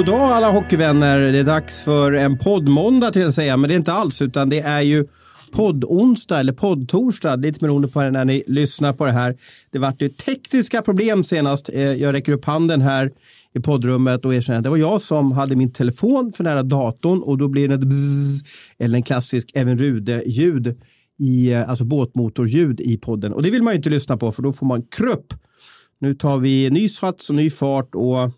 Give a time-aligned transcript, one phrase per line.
[0.00, 1.20] God dag alla hockeyvänner.
[1.20, 4.48] Det är dags för en poddmåndag till att säga, men det är inte alls, utan
[4.48, 5.06] det är ju
[5.52, 9.36] poddonsdag eller poddtorsdag, lite beroende på när ni lyssnar på det här.
[9.70, 11.68] Det vart ju tekniska problem senast.
[11.68, 13.10] Eh, jag räcker upp handen här
[13.54, 17.22] i poddrummet och erkänner att det var jag som hade min telefon för nära datorn
[17.22, 18.42] och då blir det ett bzzz,
[18.78, 20.80] eller en klassisk Även Rude-ljud,
[21.18, 23.32] i, eh, alltså båtmotorljud i podden.
[23.32, 25.34] Och det vill man ju inte lyssna på för då får man krupp.
[25.98, 28.30] Nu tar vi ny sats och ny fart och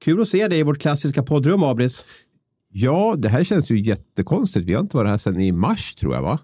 [0.00, 2.04] kul att se dig i vårt klassiska poddrum, Abris.
[2.72, 4.66] Ja, det här känns ju jättekonstigt.
[4.66, 6.38] Vi har inte varit här sedan i mars tror jag, va?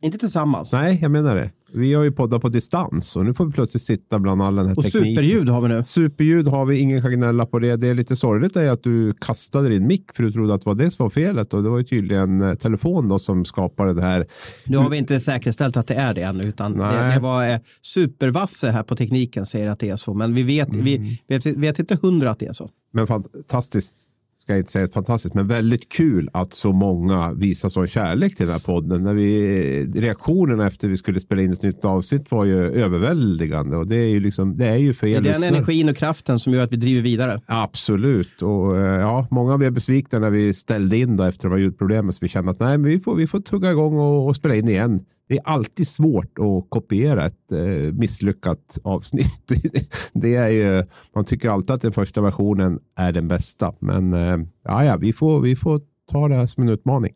[0.00, 0.72] Inte tillsammans.
[0.72, 1.50] Nej, jag menar det.
[1.72, 4.66] Vi har ju poddat på distans och nu får vi plötsligt sitta bland all den
[4.66, 5.16] här och tekniken.
[5.16, 5.84] superljud har vi nu.
[5.84, 7.76] Superljud har vi, ingen kan gnälla på det.
[7.76, 10.66] Det är lite sorgligt är att du kastade din mick för du trodde att det
[10.70, 13.94] var det som var felet och det var ju tydligen eh, telefon då som skapade
[13.94, 14.26] det här.
[14.64, 17.58] Nu har vi inte säkerställt att det är det än, utan det, det var eh,
[17.82, 21.78] supervasse här på tekniken säger att det är så, men vi vet, vi vet, vet
[21.78, 22.70] inte hundra att det är så.
[22.92, 24.07] Men fantastiskt,
[24.48, 28.46] ska jag inte säga fantastiskt, men väldigt kul att så många visar sån kärlek till
[28.46, 29.02] den här podden.
[29.02, 33.86] När vi, reaktionerna efter vi skulle spela in ett nytt avsnitt var ju överväldigande och
[33.86, 36.38] det är ju liksom, det är ju för Det er är den energin och kraften
[36.38, 37.40] som gör att vi driver vidare.
[37.46, 38.42] Absolut.
[38.42, 42.12] Och eh, ja, många blev besvikna när vi ställde in då efter de här ljudproblemen.
[42.12, 44.54] Så vi kände att nej, men vi får, vi får tugga igång och, och spela
[44.54, 45.04] in igen.
[45.28, 49.52] Det är alltid svårt att kopiera ett eh, misslyckat avsnitt.
[50.12, 50.84] det är ju,
[51.14, 53.74] man tycker alltid att den första versionen är den bästa.
[53.78, 57.14] Men eh, ja, ja, vi, får, vi får ta det här som en utmaning.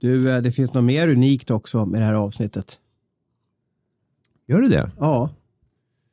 [0.00, 2.78] Du, eh, det finns något mer unikt också med det här avsnittet.
[4.48, 4.90] Gör det det?
[4.98, 5.30] Ja.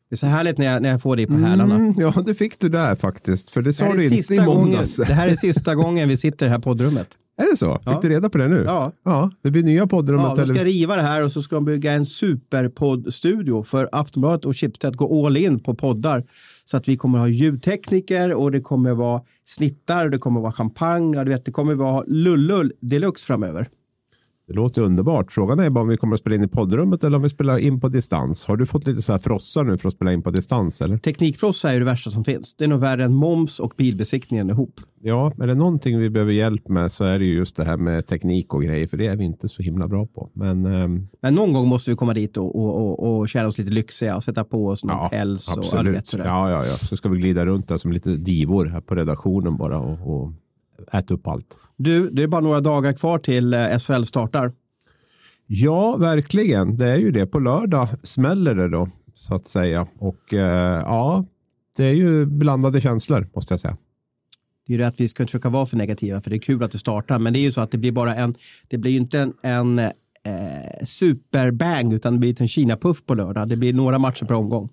[0.10, 1.76] Det är så härligt när jag, när jag får dig på hälarna.
[1.76, 3.50] Mm, ja, det fick du där faktiskt.
[3.50, 4.96] För det Det sa är du inte i sista gången, måndags.
[4.96, 7.08] det här är sista gången vi sitter i det här poddrummet.
[7.38, 7.80] Är det så?
[7.86, 7.92] Ja.
[7.92, 8.64] Fick du reda på det nu?
[8.66, 8.92] Ja.
[9.04, 11.56] ja det blir nya poddar om Ja, de ska riva det här och så ska
[11.56, 16.24] de bygga en superpoddstudio för Aftonbladet och Schibsted går all in på poddar.
[16.66, 20.52] Så att vi kommer ha ljudtekniker och det kommer vara snittar och det kommer vara
[20.52, 21.18] champagne.
[21.18, 23.68] Ja, du vet, det kommer vara lullull deluxe framöver.
[24.48, 25.32] Det låter underbart.
[25.32, 27.58] Frågan är bara om vi kommer att spela in i poddrummet eller om vi spelar
[27.58, 28.46] in på distans.
[28.46, 30.98] Har du fått lite så här frossar nu för att spela in på distans eller?
[30.98, 32.56] Teknikfrossa är det värsta som finns.
[32.56, 34.80] Det är nog värre än moms och bilbesiktningen ihop.
[35.02, 37.78] Ja, är det någonting vi behöver hjälp med så är det ju just det här
[37.78, 40.30] med teknik och grejer, för det är vi inte så himla bra på.
[40.34, 43.58] Men ehm, Men någon gång måste vi komma dit och, och, och, och känna oss
[43.58, 46.08] lite lyxiga och sätta på oss någon ja, päls och absolut.
[46.08, 46.26] sådär.
[46.26, 46.78] Ja, ja, ja.
[46.78, 50.34] Så ska vi glida runt där som lite divor här på redaktionen bara och, och
[50.94, 51.58] äta upp allt.
[51.78, 54.52] Du, det är bara några dagar kvar till eh, SHL startar.
[55.48, 56.78] Ja, verkligen.
[56.78, 57.26] Det är ju det.
[57.26, 59.88] På lördag smäller det då, så att säga.
[60.00, 61.26] Och eh, ja,
[61.78, 63.78] det är ju blandade känslor, måste jag säga.
[64.68, 66.64] Det är ju att vi ska inte försöka vara för negativa, för det är kul
[66.64, 67.20] att det startar.
[67.20, 68.34] Men det är ju så att det blir bara en,
[68.68, 73.50] det blir ju inte en, en eh, superbang, utan det blir en Kina-puff på lördag.
[73.50, 74.70] Det blir några matcher per omgång.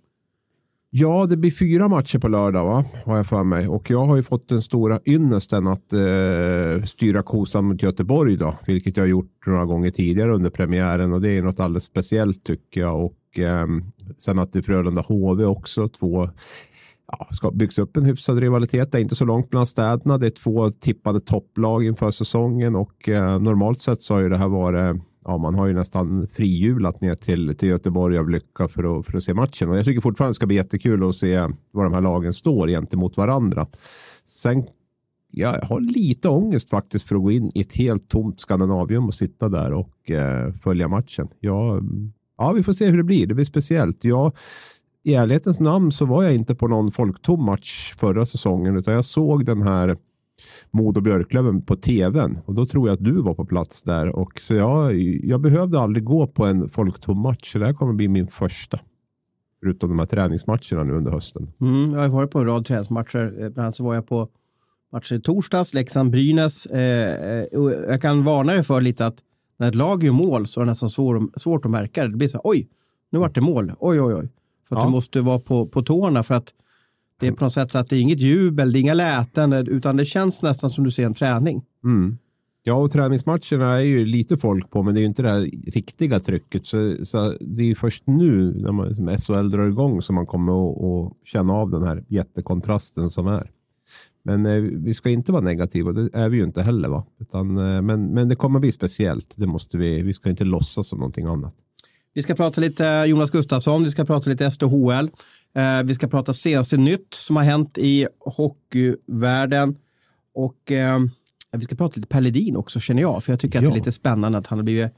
[0.97, 2.85] Ja, det blir fyra matcher på lördag, va?
[3.05, 3.69] har jag för mig.
[3.69, 8.55] Och jag har ju fått den stora ynnesten att eh, styra kosan mot Göteborg, då,
[8.67, 11.13] vilket jag har gjort några gånger tidigare under premiären.
[11.13, 13.05] Och det är något alldeles speciellt tycker jag.
[13.05, 13.67] Och eh,
[14.19, 16.31] sen att det är Frölunda HV också, två
[17.13, 18.93] ja, ska byggs upp en hyfsad rivalitet.
[18.93, 20.19] Det är inte så långt mellan städerna.
[20.19, 24.39] Det är två tippade topplag inför säsongen och eh, normalt sett så har ju det
[24.39, 28.99] här varit Ja, man har ju nästan frihjulat ner till, till Göteborg av lycka för
[28.99, 29.71] att, för att se matchen.
[29.71, 31.39] Och jag tycker fortfarande det ska bli jättekul att se
[31.71, 33.67] var de här lagen står gentemot varandra.
[34.25, 34.65] Sen
[35.37, 39.15] jag har lite ångest faktiskt för att gå in i ett helt tomt Skandinavium och
[39.15, 41.29] sitta där och eh, följa matchen.
[41.41, 41.81] Ja,
[42.39, 43.27] ja, vi får se hur det blir.
[43.27, 44.05] Det blir speciellt.
[44.05, 44.33] Jag,
[45.03, 49.05] I ärlighetens namn så var jag inte på någon folktom match förra säsongen utan jag
[49.05, 49.97] såg den här
[50.71, 54.41] Modo Björklöven på tvn och då tror jag att du var på plats där och
[54.41, 58.09] så jag, jag behövde aldrig gå på en folktom match så det här kommer bli
[58.09, 58.81] min första.
[59.61, 61.53] Förutom de här träningsmatcherna nu under hösten.
[61.61, 63.25] Mm, jag har varit på en rad träningsmatcher.
[63.25, 64.29] Eh, Bland annat så var jag på
[64.93, 66.67] matcher i torsdags, Leksand-Brynäs.
[66.67, 67.45] Eh, eh,
[67.89, 69.19] jag kan varna dig för lite att
[69.57, 72.09] när ett lag gör mål så är det nästan svår, svårt att märka det.
[72.09, 72.69] Det blir så här, oj,
[73.11, 73.73] nu vart det mål.
[73.79, 74.29] Oj, oj, oj.
[74.69, 74.87] För att Ja.
[74.87, 76.55] du måste vara på, på tårna för att
[77.21, 79.53] det är på något sätt så att det är inget jubel, det är inga läten,
[79.53, 81.63] utan det känns nästan som du ser en träning.
[81.85, 82.19] Mm.
[82.67, 85.41] Ja, och träningsmatcherna är ju lite folk på, men det är ju inte det här
[85.73, 86.67] riktiga trycket.
[86.67, 90.27] Så, så det är ju först nu när man, som SHL drar igång som man
[90.27, 93.51] kommer att att känna av den här jättekontrasten som är.
[94.23, 96.89] Men eh, vi ska inte vara negativa, det är vi ju inte heller.
[96.89, 97.07] Va?
[97.21, 99.35] Utan, eh, men, men det kommer bli speciellt.
[99.37, 101.55] Det måste vi, vi ska inte låtsas som någonting annat.
[102.15, 105.11] Vi ska prata lite Jonas Gustafsson, vi ska prata lite SDHL.
[105.55, 109.77] Eh, vi ska prata senaste nytt som har hänt i hockeyvärlden.
[110.35, 110.99] Och eh,
[111.53, 113.93] vi ska prata lite Pelledin också känner jag, för jag tycker att det är lite
[113.93, 114.93] spännande att han har blivit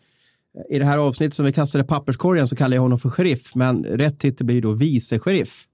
[0.70, 3.84] i det här avsnittet som vi kastade papperskorgen så kallar jag honom för sheriff, men
[3.84, 5.66] rätt titel blir då vice sheriff.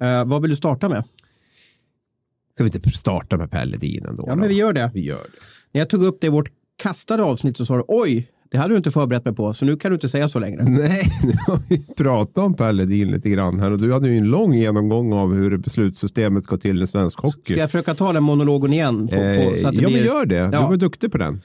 [0.00, 1.04] Eh, vad vill du starta med?
[2.54, 4.24] Ska vi inte starta med Pelledin ändå?
[4.26, 4.90] Ja, men vi gör det.
[4.94, 5.40] Vi gör det.
[5.72, 8.74] När jag tog upp det i vårt kastade avsnitt så sa du oj, det hade
[8.74, 10.64] du inte förberett mig på, så nu kan du inte säga så längre.
[10.64, 14.24] Nej, nu har vi pratat om Pelledin lite grann här och du hade ju en
[14.24, 17.52] lång genomgång av hur beslutssystemet går till i svensk hockey.
[17.52, 19.08] Ska jag försöka ta den monologen igen?
[19.08, 19.98] På, på, så att det ja, blir...
[19.98, 20.34] men gör det.
[20.34, 20.46] Ja.
[20.46, 21.42] Du var duktig på den.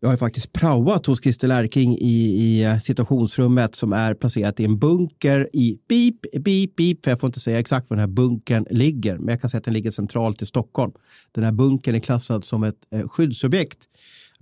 [0.00, 4.78] Jag har faktiskt praoat hos Christer Lärking i, i situationsrummet som är placerat i en
[4.78, 7.04] bunker i beep, beep, beep.
[7.04, 9.58] För jag får inte säga exakt var den här bunkern ligger, men jag kan säga
[9.58, 10.92] att den ligger centralt i Stockholm.
[11.32, 13.78] Den här bunkern är klassad som ett eh, skyddsobjekt.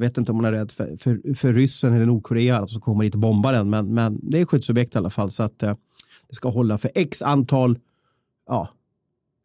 [0.03, 2.81] Jag vet inte om man är rädd för, för, för ryssen eller Nordkorea alltså, som
[2.81, 5.31] kommer hit och bombar den, men, men det är skyddsobjekt i alla fall.
[5.31, 5.75] Så att eh,
[6.29, 7.79] det ska hålla för x antal
[8.49, 8.69] ja,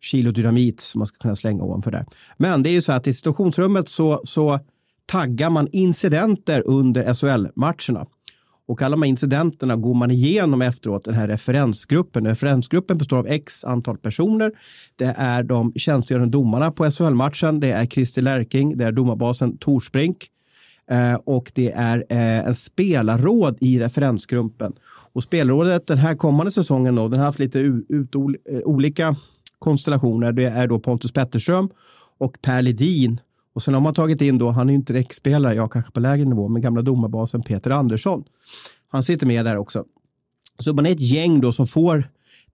[0.02, 2.06] kilo dynamit som man ska kunna slänga ovanför där.
[2.38, 4.60] Men det är ju så att i situationsrummet så, så
[5.06, 8.06] taggar man incidenter under SHL-matcherna.
[8.68, 12.28] Och alla de här incidenterna går man igenom efteråt, den här referensgruppen.
[12.28, 14.52] Referensgruppen består av x antal personer.
[14.96, 17.60] Det är de tjänstgörande domarna på SHL-matchen.
[17.60, 20.32] Det är Christer Lärking, det är domarbasen Torsbrink
[20.92, 24.74] eh, och det är eh, en spelarråd i referensgruppen.
[25.14, 29.16] Och spelrådet den här kommande säsongen, då, den har haft lite ut, eh, olika
[29.60, 30.32] konstellationer.
[30.32, 31.70] Det är då Pontus Petterström
[32.18, 33.20] och Per Ledin
[33.58, 36.00] och sen har man tagit in då, han är ju inte direktspelare, jag kanske på
[36.00, 38.24] lägre nivå, men gamla domarbasen Peter Andersson.
[38.88, 39.84] Han sitter med där också.
[40.60, 42.04] Så man är ett gäng då som får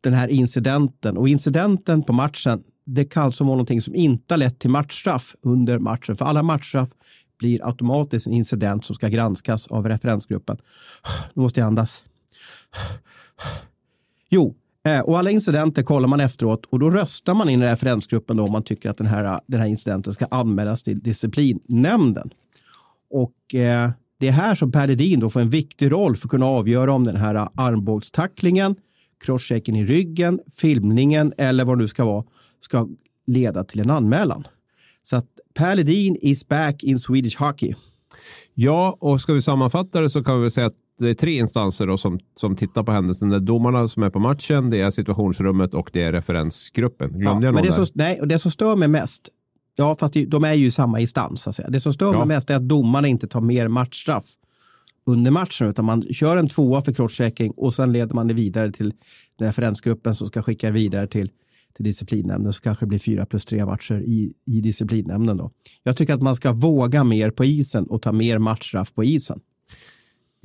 [0.01, 4.37] den här incidenten och incidenten på matchen, det kan alltså vara någonting som inte har
[4.37, 6.15] lett till matchstraff under matchen.
[6.15, 6.89] För alla matchstraff
[7.39, 10.57] blir automatiskt en incident som ska granskas av referensgruppen.
[11.33, 12.03] Nu måste jag andas.
[14.29, 18.37] Jo, eh, och alla incidenter kollar man efteråt och då röstar man in i referensgruppen
[18.37, 22.29] då om man tycker att den här, den här incidenten ska anmälas till disciplinnämnden.
[23.09, 26.31] Och eh, det är här som Per Ledin då får en viktig roll för att
[26.31, 28.75] kunna avgöra om den här armbågstacklingen,
[29.25, 32.23] crosschecken i ryggen, filmningen eller vad det nu ska vara
[32.61, 32.87] ska
[33.27, 34.47] leda till en anmälan.
[35.03, 37.73] Så att Per Ledin is back in Swedish hockey.
[38.53, 41.37] Ja, och ska vi sammanfatta det så kan vi väl säga att det är tre
[41.37, 43.29] instanser då som, som tittar på händelsen.
[43.29, 47.09] Det är domarna som är på matchen, det är situationsrummet och det är referensgruppen.
[47.19, 49.29] Glömde ja, jag men det som, nej, och det som stör mig mest,
[49.75, 51.47] ja fast de är ju samma instans.
[51.47, 51.63] Alltså.
[51.69, 52.17] Det som stör ja.
[52.17, 54.25] mig mest är att domarna inte tar mer matchstraff
[55.05, 58.71] under matchen, utan man kör en tvåa för crosschecking och sen leder man det vidare
[58.71, 58.93] till
[59.39, 61.31] referensgruppen som ska skicka vidare till,
[61.75, 65.37] till disciplinnämnden så kanske det blir fyra plus tre matcher i, i disciplinnämnden.
[65.37, 65.51] Då.
[65.83, 69.39] Jag tycker att man ska våga mer på isen och ta mer matchstraff på isen.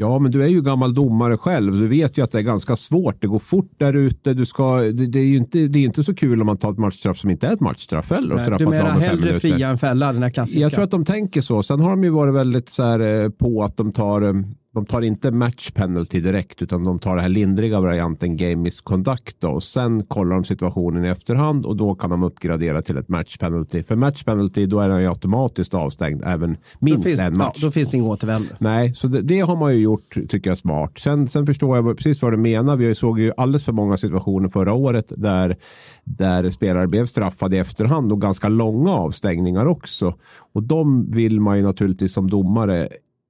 [0.00, 1.72] Ja, men du är ju gammal domare själv.
[1.72, 3.20] Du vet ju att det är ganska svårt.
[3.20, 4.34] Det går fort där ute.
[4.34, 6.72] Du ska, det, det, är ju inte, det är inte så kul om man tar
[6.72, 8.34] ett matchstraff som inte är ett matchstraff heller.
[8.36, 10.60] Nej, du menar hellre fria än fälla, den här klassiska?
[10.60, 11.62] Jag tror att de tänker så.
[11.62, 14.34] Sen har de ju varit väldigt så här, eh, på att de tar eh,
[14.74, 19.44] de tar inte match penalty direkt utan de tar den här lindriga varianten game misconduct
[19.44, 23.38] och sen kollar de situationen i efterhand och då kan de uppgradera till ett match
[23.38, 23.82] penalty.
[23.82, 27.58] För match penalty då är den ju automatiskt avstängd även minst finns, en match.
[27.60, 28.48] Ja, då finns det inget återvändo.
[28.58, 30.98] Nej, så det, det, har man ju gjort tycker jag smart.
[30.98, 32.76] Sen, sen förstår jag precis vad du menar.
[32.76, 35.56] Vi såg ju alldeles för många situationer förra året där,
[36.04, 40.14] där spelare blev straffade i efterhand och ganska långa avstängningar också.
[40.52, 42.88] Och de vill man ju naturligtvis som domare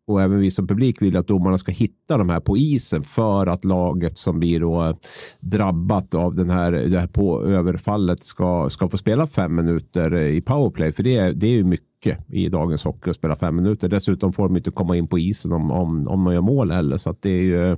[0.09, 3.47] och även vi som publik vill att domarna ska hitta de här på isen för
[3.47, 4.99] att laget som blir då
[5.41, 10.41] drabbat av den här, det här på överfallet ska, ska få spela fem minuter i
[10.41, 10.93] powerplay.
[10.93, 13.89] För det är, det är ju mycket i dagens hockey att spela fem minuter.
[13.89, 16.97] Dessutom får de inte komma in på isen om, om, om man gör mål heller.
[16.97, 17.77] Så att det är ju,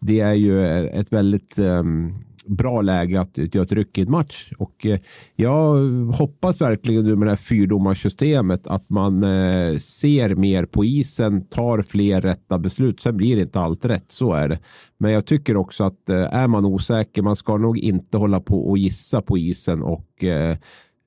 [0.00, 2.14] det är ju ett väldigt um,
[2.46, 4.52] bra läge att göra ett ryck i en match.
[4.58, 4.98] Och eh,
[5.36, 5.76] jag
[6.12, 11.82] hoppas verkligen nu med det här fyrdomarsystemet att man eh, ser mer på isen, tar
[11.82, 13.00] fler rätta beslut.
[13.00, 14.58] Sen blir inte allt rätt, så är det.
[14.98, 18.68] Men jag tycker också att eh, är man osäker, man ska nog inte hålla på
[18.68, 20.24] och gissa på isen och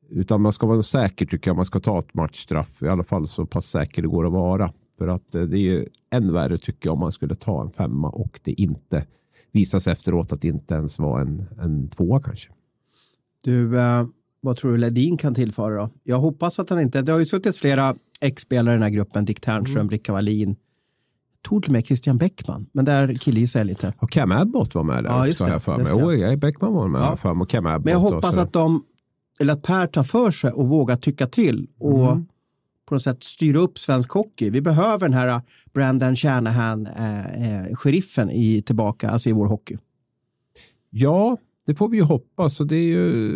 [0.09, 1.55] utan man ska vara säker tycker jag.
[1.55, 4.73] Man ska ta ett matchstraff, i alla fall så pass säker det går att vara.
[4.97, 8.09] För att det är ju än värre tycker jag om man skulle ta en femma
[8.09, 9.05] och det inte
[9.51, 12.49] visar sig efteråt att det inte ens var en, en tvåa kanske.
[13.43, 14.05] Du, eh,
[14.41, 15.89] vad tror du Ledin kan tillföra då?
[16.03, 19.25] Jag hoppas att han inte, det har ju suttit flera ex-spelare i den här gruppen,
[19.25, 19.89] Dick Ternström, mm.
[19.89, 20.55] Rickard Wallin,
[21.41, 23.93] tog till och med Christian Bäckman, men där killgissar jag lite.
[23.99, 25.93] Och Cam Abbott var med där ja, just det, jag för mig.
[25.93, 27.17] Oh, ja, Bäckman var med ja.
[27.17, 27.85] för mig och Cam Abbott.
[27.85, 28.83] Men jag hoppas att de,
[29.39, 32.25] eller att Per tar för sig och vågar tycka till och mm
[32.87, 34.49] på något sätt styra upp svensk hockey.
[34.49, 35.41] Vi behöver den här äh,
[35.73, 39.77] Brandon Shanahan, eh, eh, sheriffen i, tillbaka, alltså i vår hockey.
[40.89, 42.59] Ja, det får vi ju hoppas.
[42.59, 43.31] Och det är ju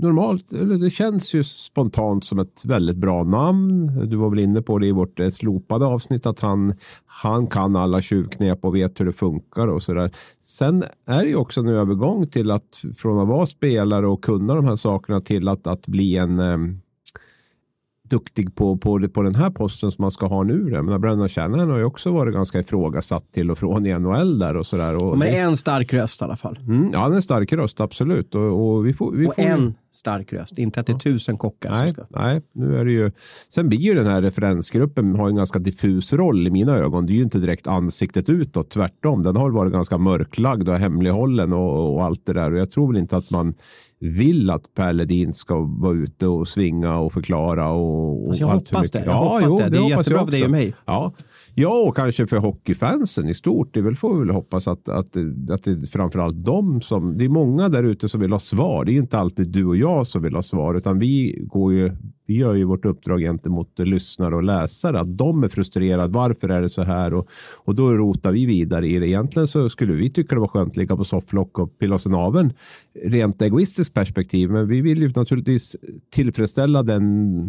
[0.00, 3.86] normalt, eller det känns ju spontant som ett väldigt bra namn.
[4.08, 6.74] Du var väl inne på det i vårt eh, slopade avsnitt att han,
[7.06, 10.10] han kan alla tjuvknep och vet hur det funkar och sådär.
[10.40, 14.54] Sen är det ju också en övergång till att från att vara spelare och kunna
[14.54, 16.58] de här sakerna till att, att bli en eh,
[18.08, 20.82] duktig på, på, på den här posten som man ska ha nu.
[20.82, 24.56] Men Brennan Shannon har ju också varit ganska ifrågasatt till och från i NHL där
[24.56, 25.16] och sådär.
[25.16, 26.58] Men en stark röst i alla fall.
[26.58, 28.34] Mm, ja, en stark röst, absolut.
[28.34, 29.74] Och, och vi får, vi och får en.
[29.94, 31.70] Stark röst, inte att det är tusen kockar.
[31.70, 32.02] Nej, ska...
[32.10, 33.10] nej, nu är det ju.
[33.48, 37.06] Sen blir ju den här referensgruppen har en ganska diffus roll i mina ögon.
[37.06, 39.22] Det är ju inte direkt ansiktet utåt, tvärtom.
[39.22, 42.52] Den har varit ganska mörklagd och hemlighållen och, och allt det där.
[42.52, 43.54] Och jag tror väl inte att man
[44.00, 47.70] vill att Per Ledin ska vara ute och svinga och förklara.
[47.70, 48.98] Och, och jag allt hoppas det.
[48.98, 49.68] Jag ja, hoppas jo, det.
[49.68, 50.74] Det är jättebra för dig och mig.
[50.84, 51.12] Ja.
[51.54, 53.74] ja, och kanske för hockeyfansen i stort.
[53.74, 55.16] Det väl får vi väl hoppas att, att,
[55.50, 57.18] att det är framförallt de som...
[57.18, 58.84] Det är många där ute som vill ha svar.
[58.84, 61.72] Det är inte alltid du och jag jag som vill ha svar, utan vi går
[61.72, 61.92] ju
[62.26, 66.12] vi gör ju vårt uppdrag gentemot lyssnare och läsare att de är frustrerade.
[66.12, 67.14] Varför är det så här?
[67.14, 69.08] Och, och då rotar vi vidare i det.
[69.08, 72.06] Egentligen så skulle vi tycka det var skönt att ligga på sofflock och pilla oss
[72.06, 72.52] i naveln
[73.04, 74.50] rent egoistiskt perspektiv.
[74.50, 75.76] Men vi vill ju naturligtvis
[76.10, 77.40] tillfredsställa den,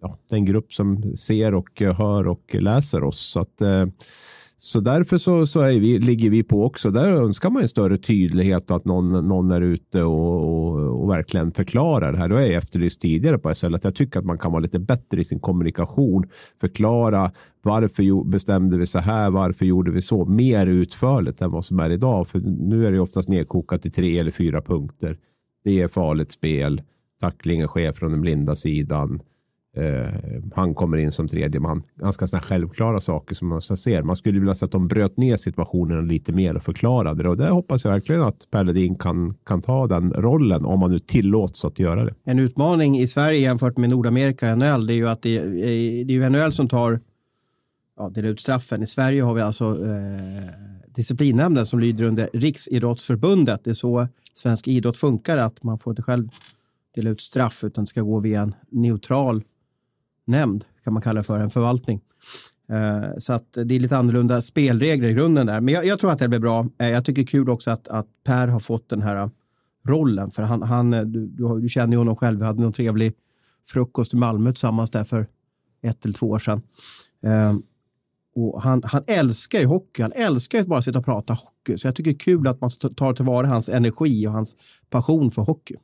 [0.00, 3.20] ja, den grupp som ser och hör och läser oss.
[3.20, 3.86] Så att eh,
[4.60, 6.90] så därför så, så vi, ligger vi på också.
[6.90, 11.14] Där önskar man en större tydlighet och att någon, någon är ute och, och, och
[11.14, 12.28] verkligen förklarar det här.
[12.28, 14.78] Det har jag efterlyst tidigare på SL att jag tycker att man kan vara lite
[14.78, 16.28] bättre i sin kommunikation.
[16.60, 19.30] Förklara varför bestämde vi så här?
[19.30, 20.24] Varför gjorde vi så?
[20.24, 22.28] Mer utförligt än vad som är idag.
[22.28, 25.18] För nu är det oftast nedkokat till tre eller fyra punkter.
[25.64, 26.82] Det är farligt spel.
[27.20, 29.20] Tacklingen sker från den blinda sidan.
[29.76, 30.08] Uh,
[30.54, 31.82] han kommer in som tredje man.
[31.96, 34.02] Ganska sådana självklara saker som man ser.
[34.02, 37.28] Man skulle vilja se att de bröt ner situationen lite mer och förklarade det.
[37.28, 40.90] Och där hoppas jag verkligen att Per Ledin kan, kan ta den rollen om man
[40.90, 42.14] nu tillåts att göra det.
[42.24, 45.44] En utmaning i Sverige jämfört med Nordamerika och NHL det är ju att det är,
[46.04, 47.00] det är ju NHL som tar
[47.98, 48.82] ja, delar ut straffen.
[48.82, 50.48] I Sverige har vi alltså eh,
[50.86, 53.64] disciplinnämnden som lyder under Riksidrottsförbundet.
[53.64, 56.28] Det är så svensk idrott funkar, att man får inte själv
[56.94, 59.42] dela ut straff utan det ska gå via en neutral
[60.28, 62.00] nämnd, kan man kalla det för, en förvaltning.
[62.68, 65.60] Eh, så att det är lite annorlunda spelregler i grunden där.
[65.60, 66.66] Men jag, jag tror att det blir bra.
[66.78, 69.28] Eh, jag tycker kul också att, att Per har fått den här eh,
[69.86, 70.30] rollen.
[70.30, 72.38] För han, han du, du, du känner ju honom själv.
[72.38, 73.14] Vi hade någon trevlig
[73.68, 75.26] frukost i Malmö tillsammans där för
[75.82, 76.62] ett eller två år sedan.
[77.26, 77.58] Uh,
[78.34, 80.02] och han, han älskar ju hockey.
[80.02, 81.78] Han älskar ju bara att sitta och prata hockey.
[81.78, 84.56] Så jag tycker det är kul att man tar tillvara hans energi och hans
[84.90, 85.74] passion för hockey.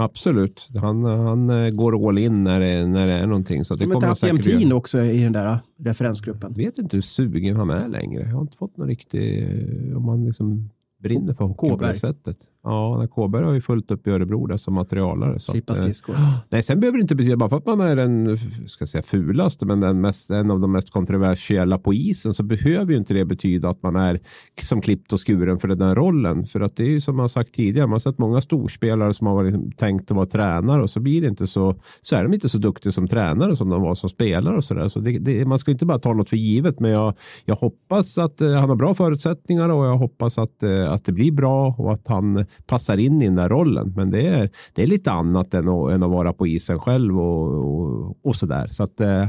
[0.00, 0.68] Absolut.
[0.80, 3.64] Han, han eh, går all in när det, när det är någonting.
[3.64, 6.54] Så det kommer inte haft Jämtin också i den där referensgruppen?
[6.56, 8.22] Jag vet inte hur sugen han är längre.
[8.22, 9.42] Jag har inte fått någon riktig...
[9.42, 12.36] Eh, om han liksom brinner för hockey på det sättet.
[12.68, 15.38] Ja, Kåberg har ju fullt upp i Örebro där som materialare.
[15.38, 16.16] Så Klippa skridskor.
[16.50, 19.66] nej, sen behöver det inte betyda bara för att man är den ska säga, fulaste,
[19.66, 23.24] men den mest, en av de mest kontroversiella på isen så behöver ju inte det
[23.24, 24.20] betyda att man är
[24.62, 26.46] som klippt och skuren för den rollen.
[26.46, 29.26] För att det är ju som man sagt tidigare, man har sett många storspelare som
[29.26, 32.34] har varit tänkt att vara tränare och så blir det inte så, så är de
[32.34, 34.88] inte så duktiga som tränare som de var som spelare och så där.
[34.88, 38.18] Så det, det, man ska inte bara ta något för givet, men jag, jag hoppas
[38.18, 41.74] att eh, han har bra förutsättningar och jag hoppas att, eh, att det blir bra
[41.78, 43.92] och att han passar in i den där rollen.
[43.96, 47.20] Men det är, det är lite annat än att, än att vara på isen själv
[47.20, 48.66] och, och, och så där.
[48.66, 49.28] Så att eh,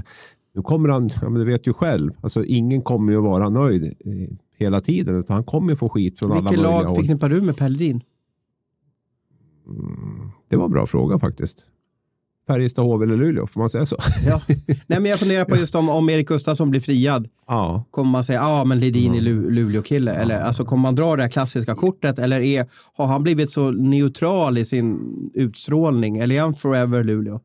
[0.53, 3.83] nu kommer han, ja, men du vet ju själv, alltså ingen kommer ju vara nöjd
[3.83, 6.77] eh, hela tiden, utan han kommer få skit från Vilket alla möjliga håll.
[6.77, 8.01] Vilket lag förknippar du med Pelledin?
[9.67, 11.69] Mm, det var en bra fråga faktiskt.
[12.49, 13.97] Färjestad, HV eller Luleå, får man säga så?
[14.25, 14.41] Ja.
[14.65, 17.27] Nej, men jag funderar på just om, om Erik Gustafsson blir friad.
[17.47, 17.83] Ja.
[17.91, 20.13] Kommer man säga, ja men Ledin är Lu Luleå-kille?
[20.13, 20.19] Ja.
[20.19, 22.19] Eller alltså, kommer man dra det här klassiska kortet?
[22.19, 24.99] Eller är, har han blivit så neutral i sin
[25.33, 26.17] utstrålning?
[26.17, 27.39] Eller är han forever Luleå?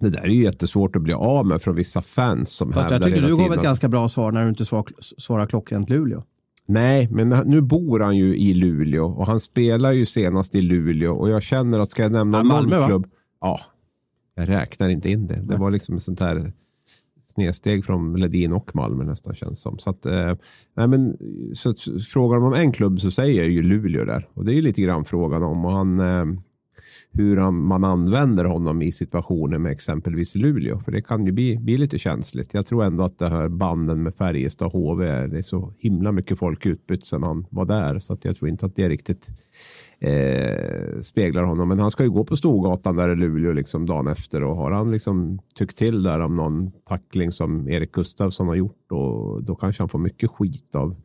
[0.00, 3.08] Det där är ju jättesvårt att bli av med från vissa fans som Fast hävdar
[3.08, 6.22] Jag tycker du gav ett ganska bra svar när du inte svar, svarar klockrent Luleå.
[6.66, 11.14] Nej, men nu bor han ju i Luleå och han spelar ju senast i Luleå
[11.14, 13.06] och jag känner att ska jag nämna ja, Malmö, någon klubb.
[13.40, 13.60] Ja,
[14.38, 15.40] jag räknar inte in det.
[15.42, 16.52] Det var liksom ett sånt här
[17.24, 19.78] snedsteg från Ledin och Malmö nästan känns som.
[19.78, 20.34] Så att, eh,
[20.74, 21.16] nej men,
[21.54, 24.28] så att, frågar man om en klubb så säger jag ju Luleå där.
[24.34, 26.24] Och det är ju lite grann frågan om och han, eh,
[27.12, 30.80] hur han, man använder honom i situationer med exempelvis Luleå.
[30.80, 32.54] För det kan ju bli, bli lite känsligt.
[32.54, 36.38] Jag tror ändå att det här banden med Färjestad HV, det är så himla mycket
[36.38, 37.98] folk utbytt sedan han var där.
[37.98, 39.28] Så att jag tror inte att det är riktigt
[40.00, 41.68] eh, speglar honom.
[41.68, 44.70] Men han ska ju gå på Storgatan där i Luleå liksom dagen efter och har
[44.70, 49.54] han liksom tyckt till där om någon tackling som Erik Gustafsson har gjort och då
[49.54, 50.96] kanske han får mycket skit av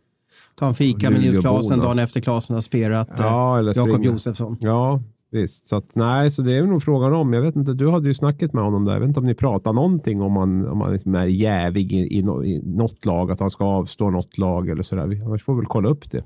[0.56, 1.40] Ta en fika med Nils.
[1.40, 4.04] Klasen dagen efter Klasen har spelat eh, Ja, eller Jakob.
[4.04, 4.58] Josefsson.
[4.60, 5.68] Ja, visst.
[5.68, 7.34] Så att, nej, så det är nog frågan om.
[7.34, 8.94] Jag vet inte, du hade ju snackat med honom där.
[8.94, 11.98] Jag vet inte om ni pratar någonting om han, om han liksom är jävig i,
[11.98, 15.22] i, i något lag, att han ska avstå något lag eller sådär.
[15.26, 16.24] Annars får vi väl kolla upp det.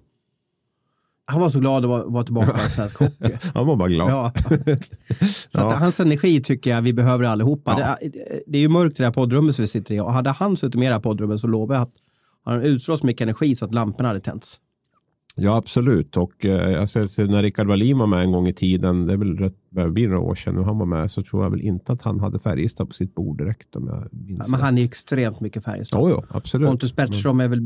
[1.29, 3.31] Han var så glad att vara, vara tillbaka i svensk hockey.
[3.53, 4.09] Han var bara glad.
[4.09, 4.31] Ja.
[5.49, 5.67] Så Ja.
[5.73, 7.75] att hans energi tycker jag vi behöver allihopa.
[7.79, 7.97] Ja.
[8.01, 10.13] Det, är- det är ju mörkt i det här poddrummet som vi sitter i och
[10.13, 11.93] hade han suttit med i det här poddrummet så lovar jag att
[12.45, 14.59] han utstrålar så mycket energi så att lamporna hade tänts.
[15.35, 16.17] Ja, absolut.
[16.17, 19.13] Och eh, jag ser, ser när Rickard Wallin var med en gång i tiden, det
[19.13, 19.55] är väl rätt,
[19.85, 22.01] det blir några år sedan nu han var med, så tror jag väl inte att
[22.01, 24.65] han hade Färjestad på sitt bord direkt om jag minns Men rätt.
[24.65, 26.01] han är extremt mycket Färjestad.
[26.01, 26.67] Jo, jo, absolut.
[26.67, 27.59] Pontus Bergström är väl,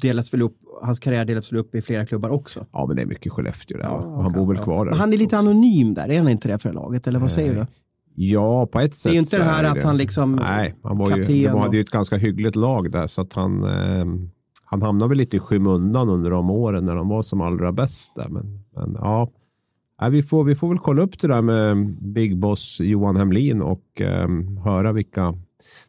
[0.00, 2.66] delas väl upp, hans karriär delas väl upp i flera klubbar också.
[2.72, 3.84] Ja, men det är mycket Skellefteå där.
[3.84, 4.92] Ja, och han bor väl kvar där.
[4.92, 7.06] Men han är lite anonym där, är han inte det för laget?
[7.06, 7.66] Eller vad säger du?
[8.14, 9.10] Ja, på ett sätt.
[9.10, 9.84] Det är ju inte det här att det.
[9.84, 10.36] han liksom...
[10.36, 13.64] Nej, han var ju, de hade ju ett ganska hyggligt lag där så att han,
[13.64, 14.04] eh,
[14.64, 18.14] han hamnade väl lite i skymundan under de åren när de var som allra bäst
[18.14, 18.28] där.
[18.28, 19.30] Men, men ja,
[20.00, 23.62] Ja, vi, får, vi får väl kolla upp det där med Big Boss Johan Hemlin
[23.62, 24.28] och eh,
[24.64, 25.34] höra vilka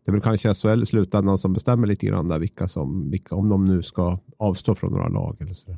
[0.06, 3.36] det är väl kanske SHL i slutändan som bestämmer lite grann där vilka som, vilka,
[3.36, 5.78] om de nu ska avstå från några lag eller så.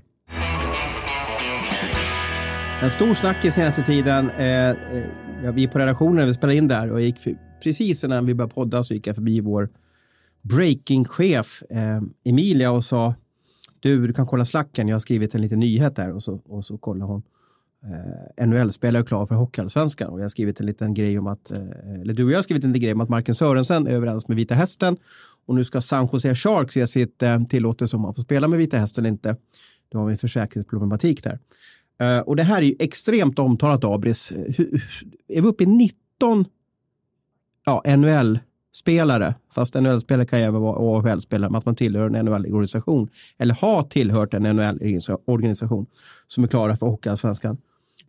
[2.81, 4.29] En stor snackis senaste tiden.
[4.29, 5.03] Eh, eh,
[5.43, 8.53] ja, vi på redaktionen, vi spelade in där och gick för, precis innan vi började
[8.53, 9.69] podda så gick jag förbi vår
[10.41, 13.13] breakingchef eh, Emilia och sa
[13.79, 16.65] du, du kan kolla slacken, jag har skrivit en liten nyhet där och så, och
[16.65, 17.23] så kollade hon.
[17.83, 21.59] Eh, NHL-spelare klar för Hockeyallsvenskan och jag har skrivit en liten grej om att, eh,
[22.01, 24.27] eller du och jag har skrivit en liten grej om att Marken Sörensen är överens
[24.27, 24.97] med Vita Hästen
[25.45, 28.59] och nu ska San Jose Sharks ge sitt eh, tillåtelse om man får spela med
[28.59, 29.35] Vita Hästen eller inte.
[29.89, 31.39] Då har vi en försäkringsproblematik där.
[31.99, 34.31] Eh, och det här är ju extremt omtalat, Abris.
[34.57, 34.83] Hur-
[35.27, 36.45] Är vi uppe i 19
[37.65, 39.35] ja, NHL-spelare?
[39.55, 43.83] Fast NHL-spelare kan ju även vara AHL-spelare, men att man tillhör en NHL-organisation eller har
[43.83, 45.85] tillhört en NHL-organisation
[46.27, 47.57] som är klara för Hockeyallsvenskan.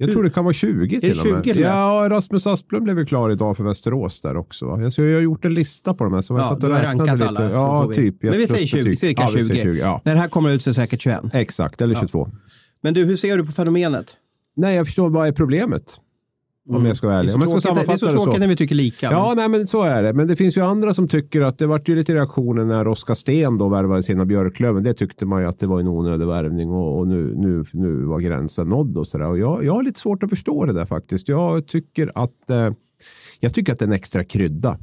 [0.01, 1.45] Jag tror det kan vara 20 till det och med.
[1.45, 1.71] 20 till och med?
[1.79, 4.67] Ja, Rasmus Asplund blev väl klar idag för Västerås där också.
[4.67, 4.81] Va?
[4.97, 6.21] Jag, har gjort en lista på de här.
[6.23, 7.29] Så jag Ja, satt och du har rankat lite.
[7.29, 8.23] alla, Ja, vi- typ.
[8.23, 8.99] Men vi säger 20, betyg.
[8.99, 9.63] cirka ja, vi säger 20.
[9.63, 10.03] 20 ja.
[10.05, 11.21] När det här kommer ut så är det säkert 21.
[11.33, 12.01] Exakt, eller Ja.
[12.01, 12.29] 22.
[12.83, 14.17] Men du, hur ser du på fenomenet?
[14.57, 15.83] Nej, jag förstår vad är problemet.
[16.69, 17.49] Om jag ska vara Det är ärlig.
[17.49, 19.07] så tråkigt, det är så tråkigt när vi tycker lika.
[19.13, 20.13] Ja, nej, men så är det.
[20.13, 23.15] Men det finns ju andra som tycker att det vart ju lite reaktioner när Oskar
[23.15, 24.83] Sten då värvade sina Björklöven.
[24.83, 28.03] Det tyckte man ju att det var en onödig värvning och, och nu, nu, nu
[28.03, 29.27] var gränsen nådd och sådär.
[29.27, 31.29] Och jag, jag har lite svårt att förstå det där faktiskt.
[31.29, 32.71] Jag tycker att, eh,
[33.41, 34.79] jag tycker att det är en extra krydda.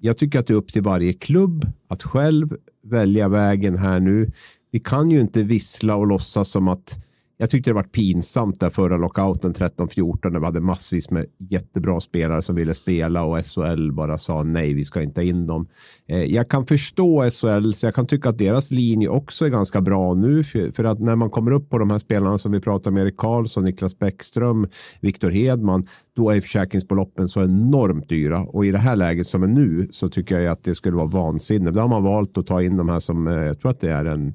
[0.00, 4.30] Jag tycker att det är upp till varje klubb att själv välja vägen här nu.
[4.70, 7.05] Vi kan ju inte vissla och låtsas som att
[7.38, 12.00] jag tyckte det var pinsamt där förra lockouten 13-14 när vi hade massvis med jättebra
[12.00, 15.68] spelare som ville spela och SHL bara sa nej, vi ska inte ha in dem.
[16.06, 19.80] Eh, jag kan förstå SHL, så jag kan tycka att deras linje också är ganska
[19.80, 22.90] bra nu för, att när man kommer upp på de här spelarna som vi pratar
[22.90, 24.68] om, Erik Karlsson, Niklas Bäckström,
[25.00, 29.46] Viktor Hedman, då är försäkringsbeloppen så enormt dyra och i det här läget som är
[29.46, 31.70] nu så tycker jag att det skulle vara vansinne.
[31.70, 33.90] Då har man valt att ta in de här som, eh, jag tror att det
[33.90, 34.34] är en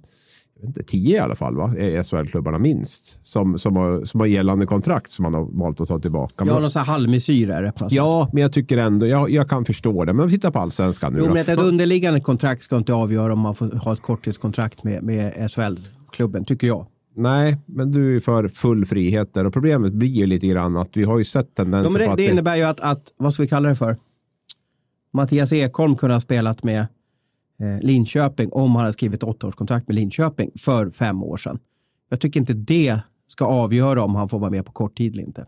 [0.64, 1.74] inte, tio i alla fall, va?
[2.04, 3.20] SHL-klubbarna minst.
[3.26, 6.46] Som, som, har, som har gällande kontrakt som man har valt att ta tillbaka.
[6.46, 7.74] Har någon sån här halvmesyr är det.
[7.90, 10.14] ja, men jag tycker ändå, jag, jag kan förstå det.
[10.14, 13.40] Men vi tittar på allsvenskan nu Jo, men ett underliggande kontrakt ska inte avgöra om
[13.40, 16.88] man får ha ett korttidskontrakt med, med SHL-klubben, tycker jag.
[17.16, 19.46] Nej, men du är för full frihet där.
[19.46, 22.32] Och problemet blir ju lite grann att vi har ju sett tendenser Ja, det, det
[22.32, 23.98] innebär ju att, att, vad ska vi kalla det för?
[25.14, 26.88] Mattias Ekholm kunde ha spelat med
[27.62, 31.60] Eh, Linköping om han hade skrivit åttaårskontrakt med Linköping för fem år sedan.
[32.10, 35.24] Jag tycker inte det ska avgöra om han får vara med på kort tid eller
[35.24, 35.46] inte.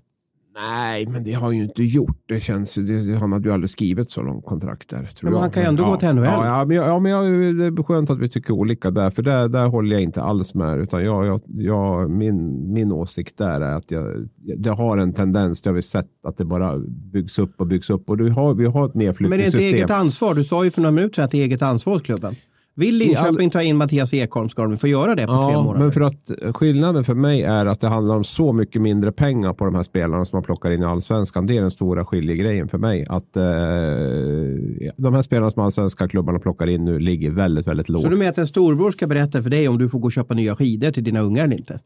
[0.56, 2.18] Nej, men det har han ju inte gjort.
[2.28, 4.98] Det känns det, han hade ju aldrig skrivit så långt kontrakt där.
[4.98, 5.40] Tror men jag.
[5.40, 6.24] han kan ju ändå ja, gå till NHL.
[6.26, 7.26] Ja, ja, men, jag- ja, men jag,
[7.58, 10.54] det är skönt att vi tycker olika där, för där, där håller jag inte alls
[10.56, 10.78] med.
[10.80, 15.62] Utan jag, jag, jag, min, min åsikt där är att jag, det har en tendens,
[15.62, 16.80] det har vi sett, att det bara
[17.14, 18.10] byggs upp och byggs upp.
[18.10, 19.74] Och du har, vi har ett Men det är inte nedflyttningssystem.
[19.76, 20.34] eget ansvar.
[20.36, 22.36] Du sa ju för några minuter sedan att det är eget ansvar hos klubben.
[22.76, 25.80] Vill Linköping ta in Mattias Ekholm ska de få göra det på tre Ja, månader.
[25.80, 29.54] men för att skillnaden för mig är att det handlar om så mycket mindre pengar
[29.54, 31.46] på de här spelarna som man plockar in i allsvenskan.
[31.46, 33.06] Det är den stora skiljegrejen för mig.
[33.10, 33.44] Att eh,
[34.98, 38.02] de här spelarna som allsvenska klubbarna plockar in nu ligger väldigt, väldigt lågt.
[38.04, 40.12] Så du menar att en storbror ska berätta för dig om du får gå och
[40.12, 41.80] köpa nya skidor till dina ungar eller inte?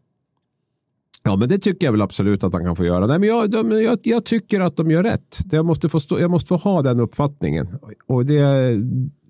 [1.28, 3.08] Ja, men det tycker jag väl absolut att han kan få göra.
[3.08, 5.38] Nej, men jag, de, jag, jag tycker att de gör rätt.
[5.52, 7.68] Jag måste, få stå, jag måste få ha den uppfattningen.
[8.08, 8.34] Och det,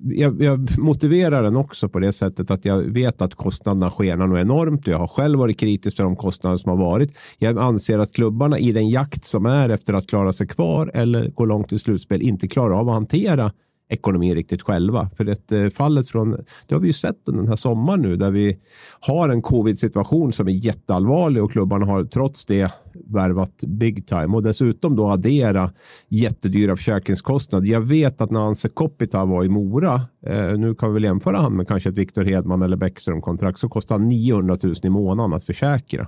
[0.03, 4.39] jag, jag motiverar den också på det sättet att jag vet att kostnaderna skenar nog
[4.39, 4.87] enormt.
[4.87, 7.17] Jag har själv varit kritisk till de kostnader som har varit.
[7.37, 11.29] Jag anser att klubbarna i den jakt som är efter att klara sig kvar eller
[11.29, 13.51] gå långt i slutspel inte klarar av att hantera
[13.89, 15.09] ekonomin riktigt själva.
[15.17, 16.31] För det eh, fallet från,
[16.67, 18.59] det har vi ju sett under den här sommaren nu där vi
[18.99, 24.43] har en covid-situation som är jätteallvarlig och klubbarna har trots det värvat big time och
[24.43, 25.71] dessutom då addera
[26.07, 27.67] jättedyra försäkringskostnader.
[27.67, 31.41] Jag vet att när Anse Kopita var i Mora, eh, nu kan vi väl jämföra
[31.41, 35.33] han med kanske ett Viktor Hedman eller Bäckström kontrakt, så kostar 900 000 i månaden
[35.33, 36.07] att försäkra.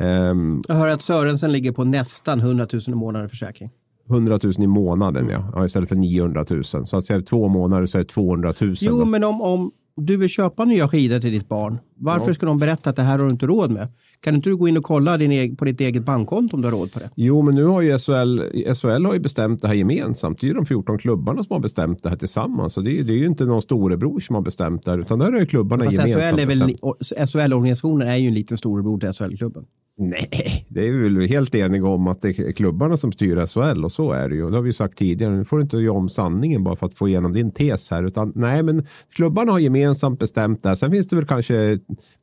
[0.00, 3.70] Um, jag hör att Sörensen ligger på nästan 100 000 i månaden försäkring.
[4.10, 5.52] 100 000 i månaden ja.
[5.54, 6.64] ja istället för 900 000.
[6.64, 8.74] Så att säga två månader så är det 200 000.
[8.80, 9.04] Jo, då.
[9.04, 11.78] men om, om du vill köpa nya skidor till ditt barn.
[11.96, 12.34] Varför ja.
[12.34, 13.88] ska de berätta att det här har du inte råd med?
[14.22, 16.72] Kan inte du gå in och kolla din, på ditt eget bankkonto om du har
[16.72, 17.10] råd på det?
[17.14, 18.40] Jo, men nu har ju SHL,
[18.74, 20.40] SHL har ju bestämt det här gemensamt.
[20.40, 22.72] Det är ju de 14 klubbarna som har bestämt det här tillsammans.
[22.72, 25.18] Så det är, det är ju inte någon storebror som har bestämt det här, utan
[25.18, 27.30] där är klubbarna Fast gemensamt.
[27.30, 29.64] SHL-organisationen är ju en liten storebror till SHL-klubben.
[29.96, 33.84] Nej, det är vi väl helt eniga om att det är klubbarna som styr SHL
[33.84, 34.50] och så är det ju.
[34.50, 35.36] Det har vi sagt tidigare.
[35.36, 38.02] Nu får du inte göra om sanningen bara för att få igenom din tes här.
[38.02, 40.76] Utan, nej, men klubbarna har gemensamt bestämt det.
[40.76, 41.78] Sen finns det väl kanske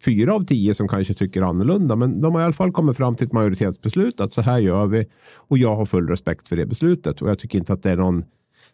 [0.05, 1.88] fyra av tio som kanske tycker annorlunda.
[1.95, 4.87] Men de har i alla fall kommit fram till ett majoritetsbeslut att så här gör
[4.87, 5.05] vi.
[5.35, 7.21] Och jag har full respekt för det beslutet.
[7.21, 8.21] Och jag tycker inte att det är någon,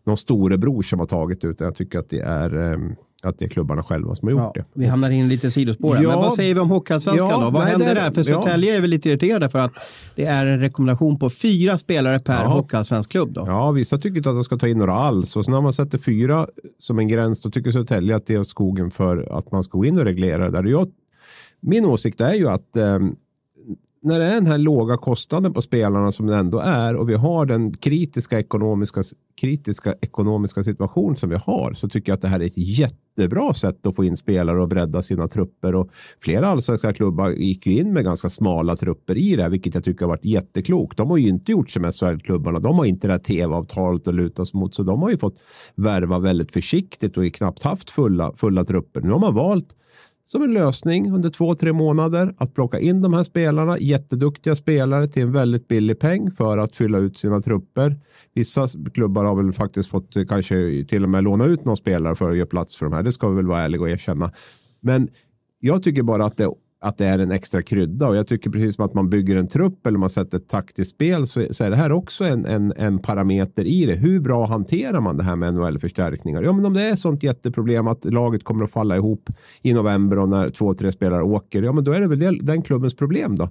[0.03, 1.47] någon storebror som har tagit det.
[1.47, 4.51] Utan jag tycker att det är um, att det är klubbarna själva som har gjort
[4.55, 4.79] ja, det.
[4.79, 7.49] Vi hamnar in lite sidospår ja, Men vad säger vi om Hockeyallsvenskan ja, då?
[7.49, 8.11] Vad händer där?
[8.11, 8.77] För Södertälje ja.
[8.77, 9.71] är väl lite irriterade för att
[10.15, 12.47] det är en rekommendation på fyra spelare per ja.
[12.47, 13.33] Hockeyallsvensk klubb.
[13.33, 13.43] Då.
[13.47, 15.35] Ja, vissa tycker inte att de ska ta in några alls.
[15.35, 16.47] Och sen när man sätter fyra
[16.79, 19.85] som en gräns, då tycker Södertälje att det är skogen för att man ska gå
[19.85, 20.63] in och reglera det där.
[20.63, 20.91] Jag,
[21.59, 22.99] min åsikt är ju att eh,
[24.05, 27.13] när det är den här låga kostnaden på spelarna som det ändå är och vi
[27.13, 29.03] har den kritiska ekonomiska,
[29.41, 33.53] kritiska ekonomiska situation som vi har så tycker jag att det här är ett jättebra
[33.53, 35.75] sätt att få in spelare och bredda sina trupper.
[35.75, 39.75] Och flera allsvenska klubbar gick ju in med ganska smala trupper i det här, vilket
[39.75, 40.97] jag tycker har varit jätteklokt.
[40.97, 42.59] De har ju inte gjort som SHL-klubbarna.
[42.59, 45.39] De har inte det här tv-avtalet att luta sig mot, så de har ju fått
[45.75, 49.01] värva väldigt försiktigt och knappt haft fulla, fulla trupper.
[49.01, 49.75] Nu har man valt
[50.25, 55.07] som en lösning under två, tre månader att plocka in de här spelarna, jätteduktiga spelare
[55.07, 57.97] till en väldigt billig peng för att fylla ut sina trupper.
[58.33, 62.15] Vissa klubbar har väl faktiskt fått eh, kanske till och med låna ut någon spelare
[62.15, 63.03] för att göra plats för de här.
[63.03, 64.31] Det ska vi väl vara ärliga och erkänna.
[64.79, 65.09] Men
[65.59, 66.49] jag tycker bara att det
[66.85, 69.47] att det är en extra krydda och jag tycker precis som att man bygger en
[69.47, 72.73] trupp eller man sätter ett taktiskt spel så, så är det här också en, en,
[72.77, 73.93] en, parameter i det.
[73.93, 76.41] Hur bra hanterar man det här med NHL-förstärkningar?
[76.41, 79.29] Ja, men om det är sånt jätteproblem att laget kommer att falla ihop
[79.61, 82.61] i november och när två, tre spelare åker, ja, men då är det väl den
[82.61, 83.49] klubbens problem då.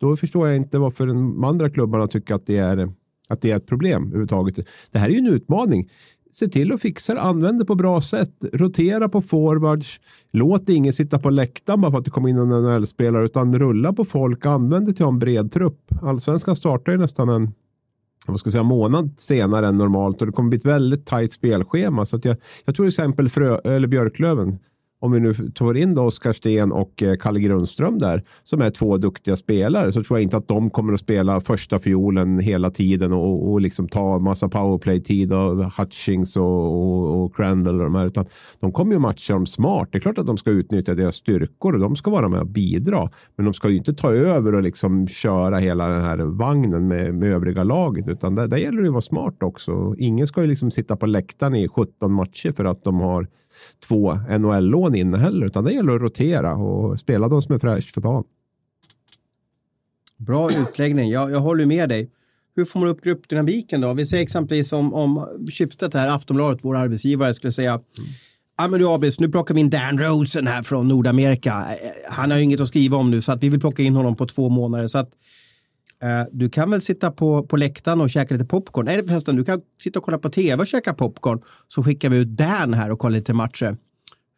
[0.00, 2.92] Då förstår jag inte varför de andra klubbarna tycker att det är
[3.28, 4.68] att det är ett problem överhuvudtaget.
[4.92, 5.90] Det här är ju en utmaning
[6.38, 7.20] se till att fixa det.
[7.20, 8.44] Använd det på bra sätt.
[8.52, 10.00] Rotera på forwards.
[10.32, 13.92] Låt ingen sitta på läktaren bara för att det kommer in en NHL-spelare utan rulla
[13.92, 14.46] på folk.
[14.46, 15.92] Använd det till att ha en bred trupp.
[16.02, 17.52] Allsvenskan startar ju nästan en
[18.26, 21.32] vad ska jag säga, månad senare än normalt och det kommer bli ett väldigt tajt
[21.32, 22.06] spelschema.
[22.06, 24.58] Så att jag, jag tror till exempel Frö, eller Björklöven
[25.00, 28.70] om vi nu tar in då Oskar Sten och eh, Kalle Grundström där, som är
[28.70, 32.70] två duktiga spelare, så tror jag inte att de kommer att spela första fiolen hela
[32.70, 37.94] tiden och, och liksom ta massa powerplay-tid av Hutchings och, och, och Crandall och de
[37.94, 38.26] här, utan
[38.60, 39.88] de kommer ju matcha dem smart.
[39.92, 42.46] Det är klart att de ska utnyttja deras styrkor och de ska vara med och
[42.46, 46.88] bidra, men de ska ju inte ta över och liksom köra hela den här vagnen
[46.88, 49.94] med, med övriga laget, utan där, där gäller det att vara smart också.
[49.98, 53.26] Ingen ska ju liksom sitta på läktaren i 17 matcher för att de har
[53.88, 57.94] två NHL-lån inne heller, utan det gäller att rotera och spela de som är fräscht
[57.94, 58.24] för dagen.
[60.16, 61.10] Bra utläggning.
[61.10, 62.10] Jag, jag håller med dig.
[62.56, 63.92] Hur får man upp gruppdynamiken då?
[63.92, 67.82] Vi säger exempelvis om, om Schibsted här, Aftonbladet, vår arbetsgivare, skulle säga mm.
[68.58, 71.50] Ja men du Abis, nu plockar vi in Dan Rosen här från Nordamerika.
[71.50, 73.82] Eh, eh, han har ju inget att skriva om nu så att vi vill plocka
[73.82, 74.86] in honom på två månader.
[74.86, 75.14] Så att Eh,
[76.32, 78.84] du kan väl sitta på, på läktaren och käka lite popcorn.
[78.86, 81.40] Nej förresten, du kan sitta och kolla på tv och käka popcorn.
[81.68, 83.76] Så skickar vi ut Dan här och kollar lite matcher.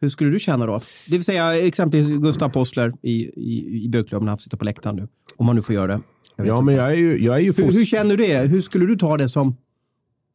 [0.01, 0.79] Hur skulle du känna då?
[1.07, 4.95] Det vill säga exempelvis Gustav Possler i, i, i Björklöven, han får sitta på läktaren
[4.95, 5.07] nu.
[5.37, 6.03] Om man nu får göra det.
[6.35, 8.37] Ja, men jag är ju, jag är ju hur, hur känner du det?
[8.37, 9.57] Hur skulle du ta det som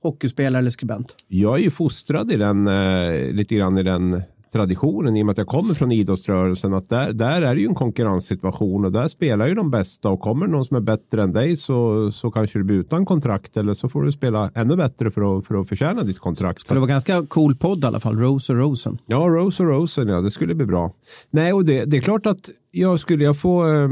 [0.02, 1.16] hockeyspelare eller skribent?
[1.28, 4.22] Jag är ju fostrad i den, eh, lite grann i den
[4.54, 7.66] traditionen i och med att jag kommer från idrottsrörelsen att där, där är det ju
[7.66, 11.32] en konkurrenssituation och där spelar ju de bästa och kommer någon som är bättre än
[11.32, 15.10] dig så, så kanske du blir utan kontrakt eller så får du spela ännu bättre
[15.10, 16.66] för att, för att förtjäna ditt kontrakt.
[16.66, 18.98] Så det var ganska cool podd i alla fall, Rose och Rosen.
[19.06, 20.92] Ja, Rose och Rosen, ja det skulle bli bra.
[21.30, 23.88] Nej, och det, det är klart att Ja, skulle jag få, eh,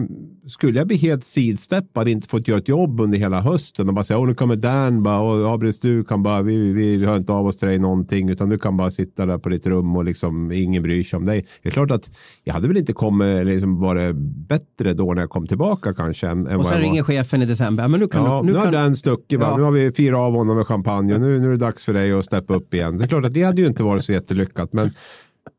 [0.46, 4.04] skulle jag bli helt sidsteppad, inte fått göra ett jobb under hela hösten och bara
[4.04, 7.16] säga, åh nu kommer Dan bara, och Abris du kan bara, vi, vi, vi hör
[7.16, 9.96] inte av oss till dig någonting, utan du kan bara sitta där på ditt rum
[9.96, 11.46] och liksom ingen bryr sig om dig.
[11.62, 12.10] Det är klart att
[12.44, 14.16] jag hade väl inte kommit, liksom varit
[14.48, 16.28] bättre då när jag kom tillbaka kanske.
[16.28, 17.88] Än, än och sen ringer chefen i december.
[17.88, 19.40] Men nu kan Ja, du, nu, nu har kan, Dan stuckit?
[19.40, 19.56] Ja.
[19.56, 21.92] nu har vi firat av honom med champagne och nu, nu är det dags för
[21.92, 22.98] dig att steppa upp igen.
[22.98, 24.90] Det är klart att det hade ju inte varit så jättelyckat, men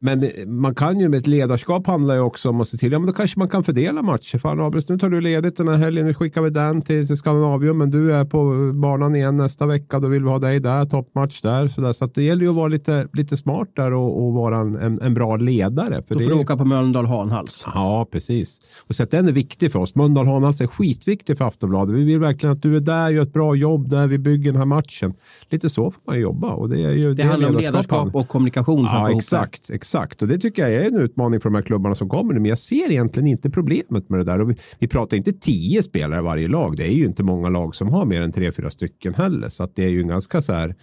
[0.04, 3.00] men man kan ju med ett ledarskap handla ju också om att se till, ja
[3.00, 4.38] men då kanske man kan fördela matcher.
[4.38, 7.18] Fan Abris, nu tar du ledigt den här helgen, nu skickar vi Dan till, till
[7.18, 10.86] Skandinavium, men du är på banan igen nästa vecka, då vill vi ha dig där,
[10.86, 11.68] toppmatch där.
[11.68, 11.94] Så, där.
[11.94, 15.02] så det gäller ju att vara lite, lite smart där och, och vara en, en,
[15.02, 16.04] en bra ledare.
[16.08, 17.66] För då det får är du åka på Mölndal Hanhals.
[17.74, 18.60] Ja, precis.
[18.88, 19.96] Och så att den är viktig för oss.
[19.96, 21.96] Mölndal Hanhals är skitviktig för Aftonbladet.
[21.96, 24.60] Vi vill verkligen att du är där, gör ett bra jobb där, vi bygger den
[24.60, 25.14] här matchen.
[25.50, 26.54] Lite så får man jobba.
[26.54, 28.84] Och det, är ju, Det är handlar om ledarskap och kommunikation.
[28.84, 29.18] Ja, det.
[29.18, 30.22] exakt, exakt.
[30.22, 32.40] Och det tycker jag är en utmaning för de här klubbarna som kommer nu.
[32.40, 34.42] Men jag ser egentligen inte problemet med det där.
[34.42, 36.78] Och vi, vi pratar inte tio spelare varje lag.
[36.78, 39.50] Det är ju inte många lag som har mer än tre, fyra stycken heller.
[39.50, 40.76] Så att det är ju en ganska så här.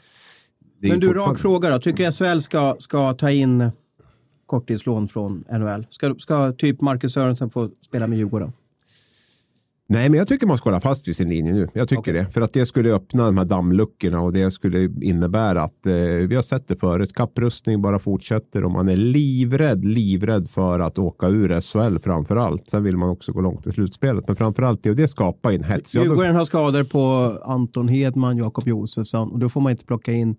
[0.79, 1.79] Men du, rak fråga då.
[1.79, 3.71] Tycker SHL ska, ska ta in
[4.47, 5.87] korttidslån från NHL?
[5.91, 8.53] Ska, ska typ Marcus Sörensen få spela med Djurgården?
[9.93, 11.69] Nej, men jag tycker man ska hålla fast vid sin linje nu.
[11.73, 12.13] Jag tycker Okej.
[12.13, 12.31] det.
[12.31, 15.93] För att det skulle öppna de här dammluckorna och det skulle innebära att eh,
[16.29, 17.13] vi har sett det förut.
[17.15, 22.69] Kapprustning bara fortsätter och man är livrädd, livrädd för att åka ur SHL framför allt.
[22.69, 25.53] Sen vill man också gå långt i slutspelet, men framför allt det och det skapar
[25.53, 25.95] en hets.
[25.95, 30.37] Djurgården har skador på Anton Hedman, Jakob Josefsson och då får man inte plocka in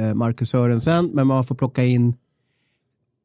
[0.00, 2.14] eh, Marcus Sörensen, men man får plocka in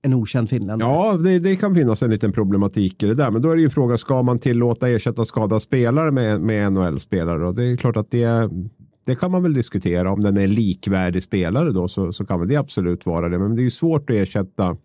[0.02, 0.90] en okänd finländare.
[0.90, 3.62] ja det, det kan finnas en liten problematik i det där, men då är det
[3.62, 7.48] ju frågan, ska man tillåta ersätta skadade spelare med, med NHL-spelare?
[7.48, 8.50] Och det är klart att det
[9.08, 10.12] det kan man väl diskutera.
[10.12, 13.40] Om den är likvärdig spelare då så, så kan väl det absolut vara det.
[13.40, 14.78] Men det är ju svårt att ersätta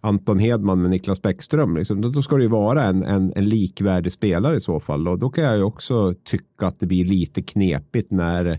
[0.00, 1.76] Anton Hedman med Niklas Bäckström.
[1.76, 2.00] Liksom.
[2.00, 5.08] Då, då ska det ju vara en, en, en likvärdig spelare i så fall.
[5.08, 8.58] Och då kan jag ju också tycka att det blir lite knepigt när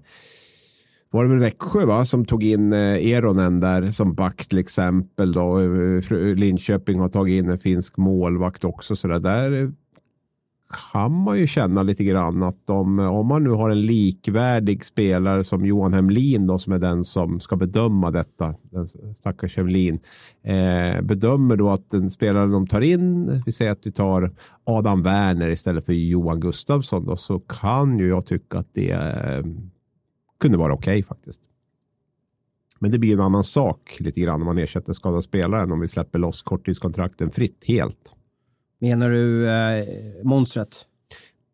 [1.12, 5.32] var det väl Växjö va, som tog in eh, Eronen där som back till exempel.
[5.32, 5.60] Då.
[5.60, 8.96] Eh, Linköping har tagit in en finsk målvakt också.
[8.96, 9.70] Så där, där eh,
[10.92, 15.44] kan man ju känna lite grann att om, om man nu har en likvärdig spelare
[15.44, 20.00] som Johan Hemlin då, som är den som ska bedöma detta, den stackars Hemlin,
[20.44, 24.32] eh, bedömer då att den spelare de tar in, vi säger att vi tar
[24.64, 29.44] Adam Werner istället för Johan Gustafsson då, så kan ju jag tycka att det eh,
[30.40, 31.42] kunde vara okej faktiskt.
[32.80, 35.80] Men det blir en annan sak lite grann om man ersätter skadade spelare än om
[35.80, 38.16] vi släpper loss korttidskontrakten fritt helt.
[38.80, 39.86] Menar du eh,
[40.24, 40.86] monstret?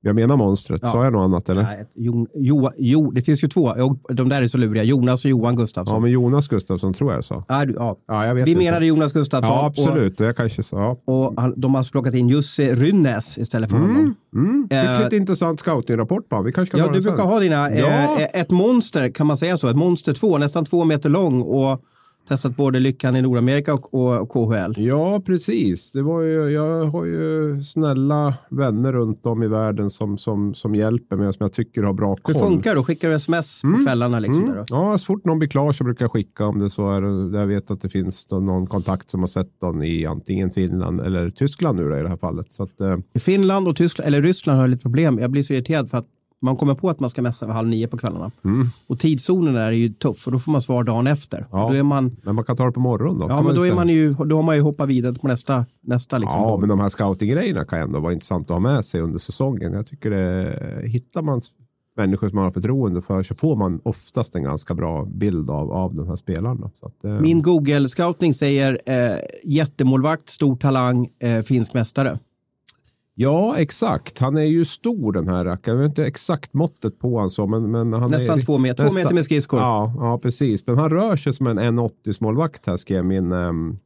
[0.05, 0.81] Jag menar monstret.
[0.83, 0.91] Ja.
[0.91, 1.63] Sa jag något annat eller?
[1.63, 3.73] Nej, jo, jo, jo, det finns ju två.
[4.13, 4.83] De där är så luriga.
[4.83, 5.95] Jonas och Johan Gustafsson.
[5.95, 7.43] Ja, men Jonas Gustafsson tror jag sa.
[7.47, 7.97] Ja, du- ja.
[8.07, 8.63] Ja, jag vet Vi inte.
[8.63, 9.51] menade Jonas Gustafsson.
[9.53, 10.19] Ja, absolut.
[10.19, 10.97] Och jag kanske sa.
[11.05, 14.15] Och, han, de har alltså plockat in Jussi Rynnes istället för honom.
[14.35, 14.67] Mm.
[14.69, 16.41] Fick Eh, lite intressant scouting-rapport på.
[16.41, 17.71] Vi kanske ska Ja, du brukar ha dina.
[17.75, 17.85] Ja.
[18.19, 19.67] Eh, ett monster, kan man säga så?
[19.67, 21.81] Ett monster 2, nästan två meter lång och
[22.27, 24.73] testat både lyckan i Nordamerika och, och, KHL.
[24.77, 25.91] Ja, precis.
[25.91, 30.75] Det var ju, jag har ju snälla vänner runt om i världen som, som, som
[30.75, 32.33] hjälper mig och som jag tycker har bra Hur koll.
[32.47, 32.83] funkar det?
[32.83, 34.19] Skickar du sms på kvällarna?
[34.19, 34.55] Liksom, Mm.
[34.55, 34.63] då?
[34.67, 37.01] Ja, så fort någon blir klar så brukar jag skicka om det så är.
[37.39, 41.29] Jag vet att det finns någon kontakt som har sett den i antingen Finland eller
[41.29, 42.53] Tyskland nu då, i det här fallet.
[42.53, 45.19] Så att, eh, Finland och Tyskland, eller Ryssland har lite problem.
[45.19, 46.07] Jag blir så irriterad för att
[46.45, 48.31] man kommer på att man ska messa vid halv nio på kvällarna.
[48.89, 51.37] Och tidszonen där är ju tuff och då får man svar dagen efter.
[51.37, 51.49] Mm.
[51.51, 51.69] Ja.
[51.69, 53.29] Då, är man, men man kan ta det på morgonen då.
[53.29, 56.17] ja, men då, är man ju, då har man ju hoppat vidare på nästa, nästa
[56.17, 56.41] liksom.
[56.41, 56.59] Ja, dag.
[56.59, 59.73] men de här scouting-grejerna kan ändå vara intressant att ha med sig under säsongen.
[59.73, 61.41] Jag tycker det, hittar man
[61.97, 65.71] människor som man har förtroende för så får man oftast en ganska bra bild av,
[65.71, 66.63] av den här spelaren.
[66.81, 72.19] att, eh, Min Google-scouting säger eh, jättemålvakt, stor talang, eh, finsk mästare.
[73.17, 74.19] Ja, exakt.
[74.19, 75.77] Han är ju stor den här rackaren.
[75.77, 78.75] Jag vet inte exakt måttet på honom så, men, men han Nästan är, två meter,
[78.75, 79.59] två nästan- meter med skridskor.
[79.59, 80.67] Ja, ja, precis.
[80.67, 83.77] Men han rör sig som en 1,80 målvakt här skrev min, ehm,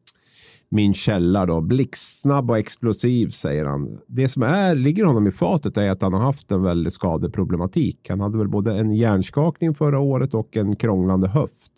[0.70, 1.62] min källa då.
[1.62, 3.98] Blixtsnabb och explosiv säger han.
[4.08, 8.10] Det som är, ligger honom i fatet är att han har haft en väldig skadeproblematik.
[8.10, 11.72] Han hade väl både en hjärnskakning förra året och en krånglande höft.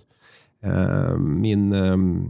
[0.63, 2.29] Ehm, min ehm,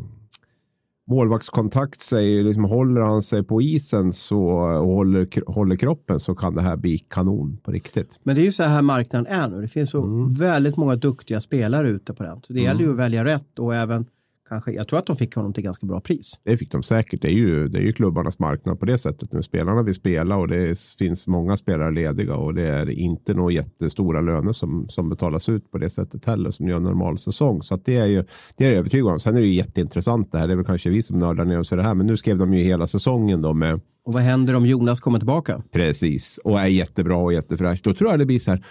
[1.09, 6.55] målvaktskontakt säger liksom, håller han sig på isen så, och håller, håller kroppen så kan
[6.55, 8.19] det här bli kanon på riktigt.
[8.23, 9.61] Men det är ju så här marknaden är nu.
[9.61, 10.29] Det finns så Mm.
[10.29, 12.41] väldigt många duktiga spelare ute på den.
[12.43, 14.05] Så det gäller ju att välja rätt och även
[14.51, 16.39] kanske, jag tror att de fick honom till ganska bra pris.
[16.43, 17.21] Det fick de säkert.
[17.21, 19.43] Det är ju, det är ju klubbarnas marknad på det sättet nu.
[19.43, 24.21] Spelarna vill spela och det finns många spelare lediga och det är inte några jättestora
[24.21, 27.61] löner som, som betalas ut på det sättet heller som gör en normal säsong.
[27.61, 28.23] Så det är ju
[28.57, 29.19] det är jag övertygad om.
[29.19, 30.47] Sen är det ju jätteintressant det här.
[30.47, 32.37] Det är väl kanske vi som nördar ner oss i det här, men nu skrev
[32.37, 35.61] de ju hela säsongen då med och vad händer om Jonas kommer tillbaka?
[35.71, 37.79] Precis, och är jättebra och jättefräsch.
[37.83, 38.65] Då tror jag det blir så här.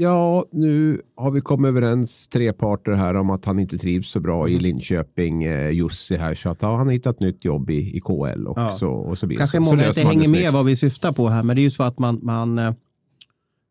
[0.00, 4.20] Ja, nu har vi kommit överens tre parter här om att han inte trivs så
[4.20, 4.62] bra i mm.
[4.62, 8.46] Linköping, eh, Jussi här, så att ja, han har hittat nytt jobb i, i KL
[8.46, 8.72] och, ja.
[8.72, 9.40] så, och så vidare.
[9.40, 11.64] Kanske så, många så inte hänger med vad vi syftar på här, men det är
[11.64, 12.74] ju så att man, man eh,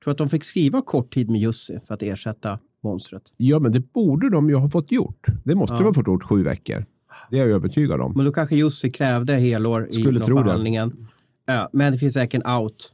[0.03, 3.23] tror att de fick skriva kort tid med Jussi för att ersätta monstret.
[3.37, 5.27] Ja, men det borde de ju ha fått gjort.
[5.43, 5.79] Det måste ja.
[5.79, 6.85] de ha fått gjort sju veckor.
[7.31, 8.13] Det är jag övertygad om.
[8.15, 11.07] Men då kanske Jussi krävde helår Skulle i förhandlingen.
[11.45, 12.91] Ja, men det finns säkert en out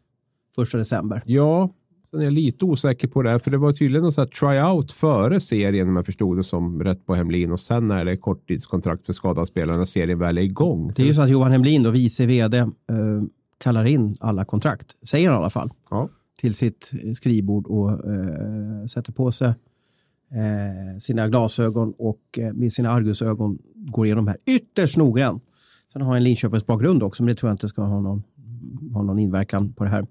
[0.56, 1.22] första december.
[1.26, 1.70] Ja,
[2.14, 5.40] Sen är jag lite osäker på det här, för det var tydligen något tryout före
[5.40, 9.14] serien om jag förstod det som rätt på Hemlin och sen är det korttidskontrakt för
[9.14, 10.94] skadade spelare när serien väl är igång.
[10.96, 12.68] Det är ju så att Johan Hemlin, då, vice vd, eh,
[13.58, 16.10] kallar in alla kontrakt, säger han i alla fall, ja.
[16.40, 22.92] till sitt skrivbord och eh, sätter på sig eh, sina glasögon och eh, med sina
[22.92, 25.44] argusögon går igenom här ytterst noggrant.
[25.94, 28.24] Sen har han en Linköpings bakgrund också, men det tror jag inte ska ha någon,
[28.94, 30.06] ha någon inverkan på det här.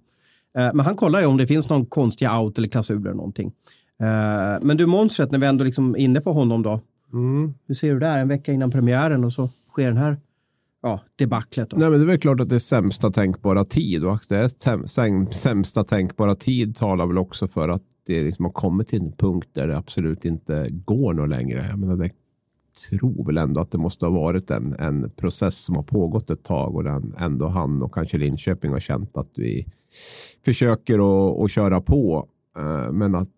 [0.59, 3.53] Eh, men han kollar ju om det finns någon konstiga out eller klausuler eller någonting.
[4.01, 6.81] Eh, men du, monstret, när vi ändå liksom är inne på honom då.
[7.12, 7.55] Mm.
[7.67, 8.19] Hur ser du där?
[8.19, 10.17] En vecka innan premiären och så sker den här
[10.83, 11.71] ja, debaclet.
[11.71, 11.77] Då.
[11.77, 15.27] Nej, men det är väl klart att det är sämsta tänkbara tid och det är
[15.33, 19.49] sämsta tänkbara tid talar väl också för att det liksom har kommit till en punkt
[19.53, 21.67] där det absolut inte går något längre.
[21.71, 22.11] Jag menar, det
[22.91, 26.45] tror väl ändå att det måste ha varit en, en process som har pågått ett
[26.45, 29.67] tag och den ändå han och kanske Linköping har känt att vi
[30.44, 30.98] försöker
[31.44, 32.28] att, köra på.
[32.57, 33.28] Eh, men att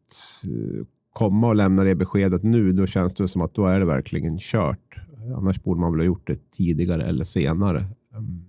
[0.44, 3.86] eh, komma och lämna det beskedet nu, då känns det som att då är det
[3.86, 4.94] verkligen kört.
[5.36, 7.86] Annars borde man väl ha gjort det tidigare eller senare.
[8.14, 8.44] Ehm,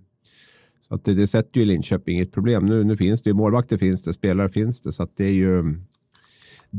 [0.88, 2.66] så att det, det sätter ju Linköping i ett problem.
[2.66, 5.32] Nu, nu finns det ju målvakter, finns det, spelare finns det, så att det är
[5.32, 5.80] ju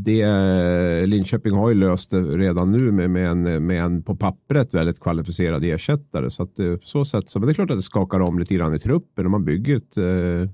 [0.03, 4.73] det, Linköping har ju löst det redan nu med, med, en, med en på pappret
[4.73, 6.29] väldigt kvalificerad ersättare.
[6.29, 8.55] Så att eh, så sätt så, men det är klart att det skakar om lite
[8.55, 10.49] grann i truppen och man bygger ett, eh,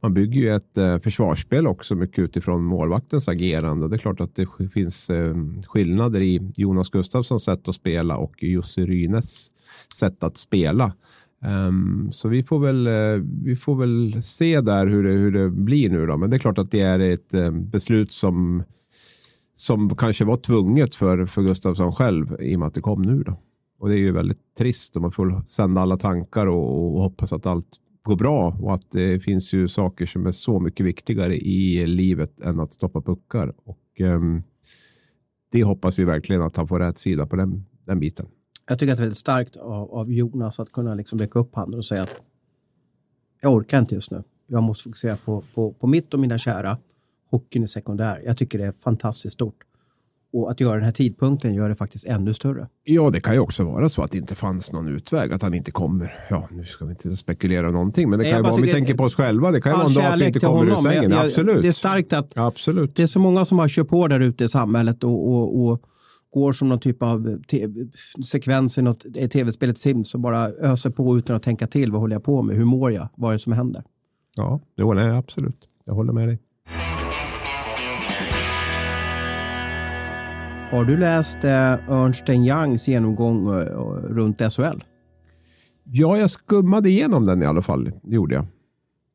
[0.00, 3.88] man bygger ju ett eh, försvarsspel också mycket utifrån målvaktens agerande.
[3.88, 5.10] Det är klart att det finns
[5.66, 9.48] skillnader i Jonas Gustafssons sätt att spela och Jussi Rynes
[9.94, 10.92] sätt att spela.
[11.44, 15.50] Um, så vi får, väl, uh, vi får väl se där hur det, hur det
[15.50, 16.06] blir nu.
[16.06, 16.16] Då.
[16.16, 18.62] Men det är klart att det är ett uh, beslut som
[19.58, 23.22] som kanske var tvunget för, för Gustafsson själv i och med att det kom nu.
[23.22, 23.36] Då.
[23.78, 27.32] Och det är ju väldigt trist och man får sända alla tankar och, och hoppas
[27.32, 27.66] att allt
[28.02, 32.40] går bra och att det finns ju saker som är så mycket viktigare i livet
[32.40, 33.54] än att stoppa puckar.
[33.64, 34.42] Och um,
[35.52, 38.26] det hoppas vi verkligen att han får rätt sida på den, den biten.
[38.68, 41.54] Jag tycker att det är väldigt starkt av, av Jonas att kunna liksom räcka upp
[41.54, 42.20] handen och säga att
[43.40, 44.22] jag orkar inte just nu.
[44.46, 46.78] Jag måste fokusera på, på, på mitt och mina kära
[47.30, 48.22] hockeyn är sekundär.
[48.24, 49.64] Jag tycker det är fantastiskt stort.
[50.32, 52.68] Och att göra den här tidpunkten gör det faktiskt ännu större.
[52.84, 55.54] Ja, det kan ju också vara så att det inte fanns någon utväg, att han
[55.54, 56.26] inte kommer.
[56.30, 58.70] Ja, nu ska vi inte spekulera någonting, men det Nej, kan ju vara, om vi
[58.70, 60.86] tänker på oss själva, det kan ju vara en dag att vi inte kommer honom,
[60.86, 61.10] ur sängen.
[61.10, 61.62] Jag, Absolut.
[61.62, 62.96] Det är starkt att Absolut.
[62.96, 65.82] det är så många som har kört på där ute i samhället och, och, och
[66.30, 67.42] går som någon typ av
[68.26, 71.92] sekvens i något tv-spelet Sims och bara öser på utan att tänka till.
[71.92, 72.56] Vad håller jag på med?
[72.56, 73.08] Hur mår jag?
[73.16, 73.82] Vad är det som händer?
[74.36, 75.68] Ja, det håller jag absolut.
[75.84, 76.38] Jag håller med dig.
[80.70, 83.64] Har du läst eh, Ernst Youngs genomgång eh,
[84.10, 84.84] runt SHL?
[85.84, 87.92] Ja, jag skummade igenom den i alla fall.
[88.02, 88.46] Det gjorde jag.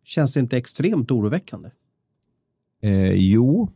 [0.04, 1.70] Känns det inte extremt oroväckande?
[2.82, 3.70] Eh, jo,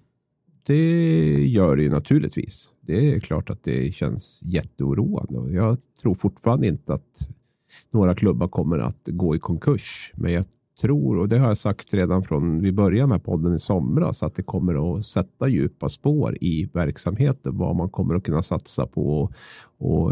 [0.65, 2.71] det gör det ju naturligtvis.
[2.81, 5.53] Det är klart att det känns jätteoroande.
[5.53, 7.29] Jag tror fortfarande inte att
[7.91, 10.45] några klubbar kommer att gå i konkurs, men jag
[10.81, 14.35] tror, och det har jag sagt redan från vi började med podden i somras, att
[14.35, 19.31] det kommer att sätta djupa spår i verksamheten, vad man kommer att kunna satsa på
[19.77, 20.11] och,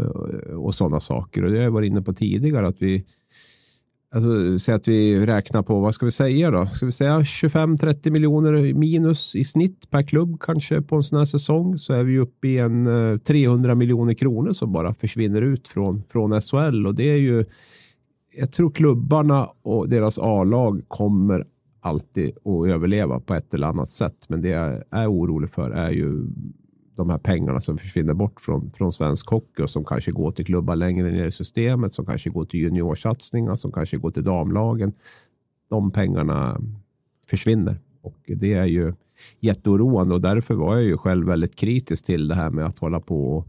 [0.64, 1.44] och sådana saker.
[1.44, 3.04] Och det har jag varit inne på tidigare, att vi
[4.14, 6.66] Alltså, säg att vi räknar på, vad ska vi säga då?
[6.66, 11.26] Ska vi säga 25-30 miljoner minus i snitt per klubb kanske på en sån här
[11.26, 15.68] säsong så är vi uppe i en eh, 300 miljoner kronor som bara försvinner ut
[15.68, 17.44] från, från SHL och det är ju
[18.36, 21.46] jag tror klubbarna och deras A-lag kommer
[21.80, 24.28] alltid att överleva på ett eller annat sätt.
[24.28, 26.26] Men det jag är orolig för är ju
[26.96, 30.46] de här pengarna som försvinner bort från, från svensk hockey och som kanske går till
[30.46, 34.92] klubbar längre ner i systemet, som kanske går till juniorsatsningar, som kanske går till damlagen.
[35.68, 36.60] De pengarna
[37.30, 38.94] försvinner och det är ju
[39.40, 43.00] jätteoroande och därför var jag ju själv väldigt kritisk till det här med att hålla
[43.00, 43.48] på och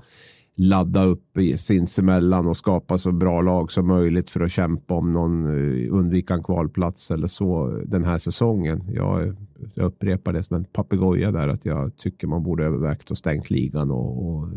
[0.60, 5.46] ladda upp sinsemellan och skapa så bra lag som möjligt för att kämpa om någon,
[5.46, 8.82] eh, undvika en kvalplats eller så den här säsongen.
[8.88, 9.36] Jag,
[9.74, 13.49] jag upprepar det som en papegoja där att jag tycker man borde övervägt att stängt
[13.49, 14.49] ligan och, och,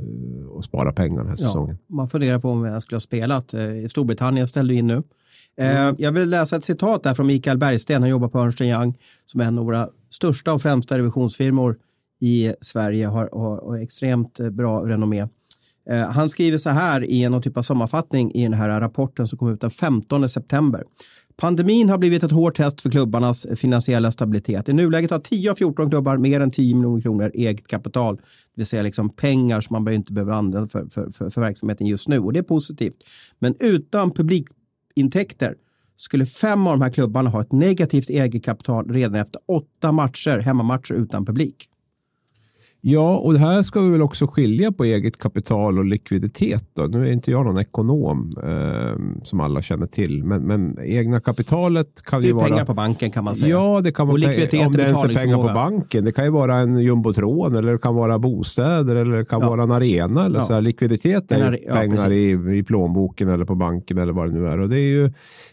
[0.49, 1.79] och spara pengar den här ja, säsongen.
[1.87, 3.55] Man funderar på om jag skulle ha spelat.
[3.55, 5.03] Eh, Storbritannien ställde in nu.
[5.57, 5.95] Mm.
[5.99, 8.03] Jag vill läsa ett citat där från Mikael Bergsten.
[8.03, 11.79] Han jobbar på Ernst Young som är en av våra största och främsta revisionsfirmor
[12.21, 15.29] i Sverige har, har, har extremt bra renommé.
[15.91, 19.39] Eh, han skriver så här i en typ av sammanfattning i den här rapporten som
[19.39, 20.85] kom ut den 15 september.
[21.37, 24.69] Pandemin har blivit ett hårt test för klubbarnas finansiella stabilitet.
[24.69, 28.17] I nuläget har 10 av 14 klubbar mer än 10 miljoner kronor eget kapital.
[28.17, 28.23] Det
[28.55, 32.09] vill säga liksom pengar som man inte behöver använda för, för, för, för verksamheten just
[32.09, 32.19] nu.
[32.19, 32.97] Och det är positivt.
[33.39, 35.55] Men utan publikintäkter
[35.97, 40.39] skulle fem av de här klubbarna ha ett negativt eget kapital redan efter åtta matcher,
[40.39, 41.70] hemmamatcher utan publik.
[42.83, 46.65] Ja, och det här ska vi väl också skilja på eget kapital och likviditet.
[46.75, 46.83] Då.
[46.83, 52.03] Nu är inte jag någon ekonom eh, som alla känner till, men, men egna kapitalet
[52.05, 52.45] kan ju vara...
[52.45, 53.51] Det är pengar på banken kan man säga.
[53.51, 56.05] Ja, det kan vara likviditet om det ens är pengar på banken.
[56.05, 59.49] Det kan ju vara en jumbotron eller det kan vara bostäder eller det kan ja.
[59.49, 60.25] vara en arena.
[60.25, 60.45] Eller ja.
[60.45, 60.61] så här.
[60.61, 64.61] Likviditet är ju pengar i, i plånboken eller på banken eller vad det nu är.
[64.61, 65.13] Och det är ju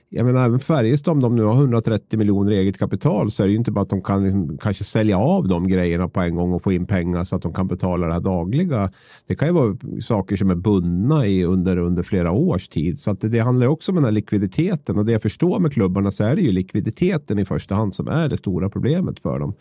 [0.10, 3.52] jag menar även Färjestad, om de nu har 130 miljoner eget kapital så är det
[3.52, 6.54] ju inte bara att de kan liksom kanske sälja av de grejerna på en gång
[6.54, 8.92] och få in pengar så att de kan betala det här dagliga.
[9.28, 13.00] Det kan ju vara saker som är bundna i under, under flera års tid.
[13.00, 15.74] Så att det, det handlar också om den här likviditeten och det jag förstår med
[15.74, 19.40] klubbarna så är det ju likviditeten i första hand som är det stora problemet för
[19.40, 19.54] dem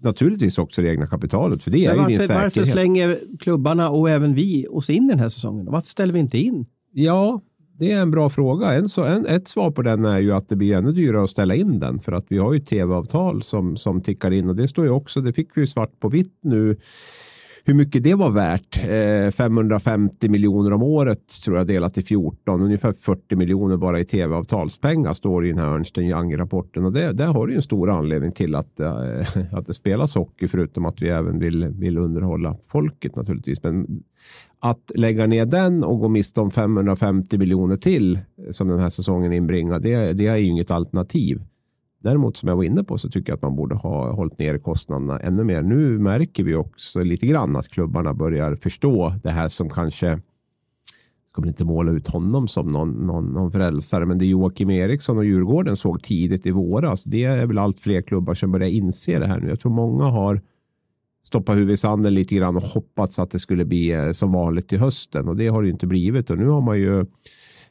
[0.00, 1.62] naturligtvis också det egna kapitalet.
[1.62, 2.56] För det är varför, ju din säkerhet.
[2.56, 5.66] Varför slänger klubbarna och även vi oss in den här säsongen?
[5.70, 6.66] Varför ställer vi inte in?
[6.92, 7.40] Ja,
[7.78, 8.74] det är en bra fråga.
[8.74, 11.30] En, så, en, ett svar på den är ju att det blir ännu dyrare att
[11.30, 14.68] ställa in den för att vi har ju tv-avtal som, som tickar in och det
[14.68, 16.76] står ju också, det fick vi ju svart på vitt nu
[17.66, 18.78] hur mycket det var värt.
[18.78, 22.60] Eh, 550 miljoner om året tror jag delat i 14.
[22.62, 26.84] Ungefär 40 miljoner bara i tv-avtalspengar står det i den här Ernst Young-rapporten.
[26.84, 28.92] Och det, där har du en stor anledning till att, eh,
[29.52, 33.62] att det spelas hockey förutom att vi även vill, vill underhålla folket naturligtvis.
[33.62, 34.02] Men
[34.58, 38.90] att lägga ner den och gå miste om 550 miljoner till eh, som den här
[38.90, 41.42] säsongen inbringar, det, det är ju inget alternativ.
[42.04, 44.58] Däremot som jag var inne på så tycker jag att man borde ha hållit ner
[44.58, 45.62] kostnaderna ännu mer.
[45.62, 50.20] Nu märker vi också lite grann att klubbarna börjar förstå det här som kanske jag
[51.32, 55.24] kommer inte måla ut honom som någon, någon, någon frälsare, men det Joakim Eriksson och
[55.24, 57.04] Djurgården såg tidigt i våras.
[57.04, 59.48] Det är väl allt fler klubbar som börjar inse det här nu.
[59.48, 60.40] Jag tror många har
[61.24, 64.68] stoppat huvudet i sanden lite grann och hoppats att det skulle bli eh, som vanligt
[64.68, 67.06] till hösten och det har det inte blivit och nu har man ju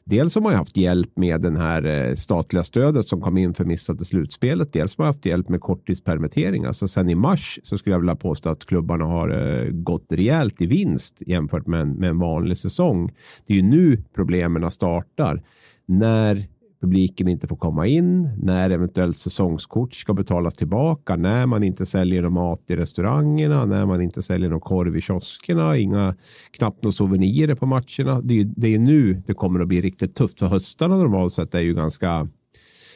[0.06, 3.64] Dels har man haft hjälp med den här eh, statliga stödet som kom in för
[3.64, 4.72] missade slutspelet.
[4.72, 6.64] Dels har man haft hjälp med korttidspermittering.
[6.64, 10.62] Alltså sen i mars så skulle jag vilja påstå att klubbarna har eh, gått rejält
[10.62, 13.12] i vinst jämfört med en, med en vanlig säsong.
[13.46, 15.42] Det är ju nu problemen startar.
[15.86, 16.46] När
[16.84, 22.22] publiken inte får komma in, när eventuellt säsongskort ska betalas tillbaka, när man inte säljer
[22.22, 26.14] någon mat i restaurangerna, när man inte säljer någon korv i kioskerna, inga,
[26.50, 28.20] knappt några souvenirer på matcherna.
[28.20, 31.54] Det är, det är nu det kommer att bli riktigt tufft för höstarna normalt sett
[31.54, 32.28] är ju ganska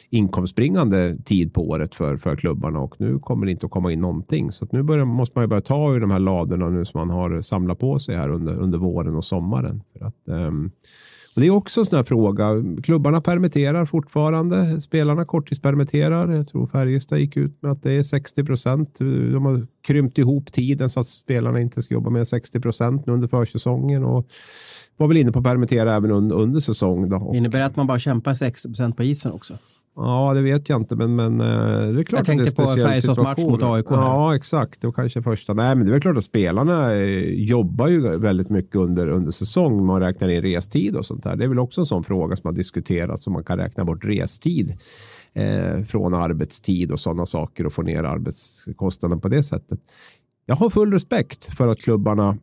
[0.09, 4.01] inkomstbringande tid på året för, för klubbarna och nu kommer det inte att komma in
[4.01, 4.51] någonting.
[4.51, 7.09] Så nu börjar, måste man ju börja ta ur de här ladorna nu som man
[7.09, 9.83] har samlat på sig här under, under våren och sommaren.
[9.93, 10.71] För att, um,
[11.39, 12.49] och det är också en sån här fråga.
[12.83, 14.81] Klubbarna permitterar fortfarande.
[14.81, 16.31] Spelarna korttidspermitterar.
[16.31, 18.99] Jag tror Färjestad gick ut med att det är 60 procent.
[18.99, 23.27] De har krympt ihop tiden så att spelarna inte ska jobba med 60 procent under
[23.27, 24.03] försäsongen.
[24.03, 24.27] Och
[24.97, 27.09] var väl inne på att permittera även under, under säsong.
[27.09, 27.31] Då.
[27.35, 29.53] Innebär det att man bara kämpar 60 procent på isen också?
[30.01, 33.19] Ja, det vet jag inte, men, men eh, det är klart Jag tänkte på Färjestads
[33.19, 33.85] match mot AIK.
[33.89, 34.81] Ja, exakt.
[34.81, 35.53] Det var kanske första.
[35.53, 39.31] Nej, men det är väl klart att spelarna eh, jobbar ju väldigt mycket under, under
[39.31, 39.85] säsong.
[39.85, 41.35] Man räknar in restid och sånt där.
[41.35, 44.05] Det är väl också en sån fråga som har diskuterats om man kan räkna bort
[44.05, 44.77] restid
[45.33, 49.79] eh, från arbetstid och sådana saker och få ner arbetskostnaden på det sättet.
[50.45, 52.37] Jag har full respekt för att klubbarna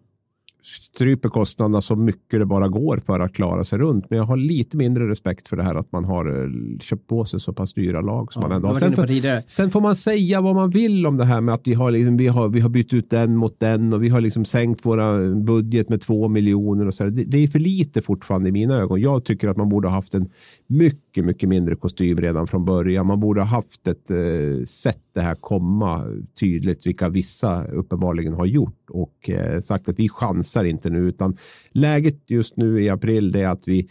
[0.66, 4.10] stryper kostnaderna så mycket det bara går för att klara sig runt.
[4.10, 7.24] Men jag har lite mindre respekt för det här att man har eh, köpt på
[7.24, 8.74] sig så pass dyra lag som ja, man ändå har.
[8.74, 11.74] Sen, för, sen får man säga vad man vill om det här med att vi
[11.74, 14.44] har, liksom, vi har, vi har bytt ut den mot den och vi har liksom
[14.44, 17.04] sänkt våra budget med två miljoner och så.
[17.04, 19.00] Det, det är för lite fortfarande i mina ögon.
[19.00, 20.30] Jag tycker att man borde ha haft en
[20.66, 23.06] mycket, mycket mindre kostym redan från början.
[23.06, 26.04] Man borde ha haft ett eh, sett det här komma
[26.40, 31.36] tydligt, vilka vissa uppenbarligen har gjort och eh, sagt att vi chansar inte nu, utan
[31.70, 33.88] läget just nu i april det är att vi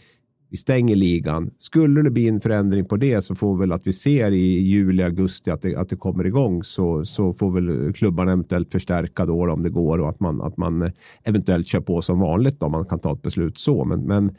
[0.50, 1.50] vi stänger ligan.
[1.58, 4.58] Skulle det bli en förändring på det så får vi väl att vi ser i
[4.58, 9.26] juli, augusti att det, att det kommer igång så, så får väl klubbarna eventuellt förstärka
[9.26, 10.90] då om det går och att man, att man
[11.24, 13.84] eventuellt kör på som vanligt om man kan ta ett beslut så.
[13.84, 14.36] Men, men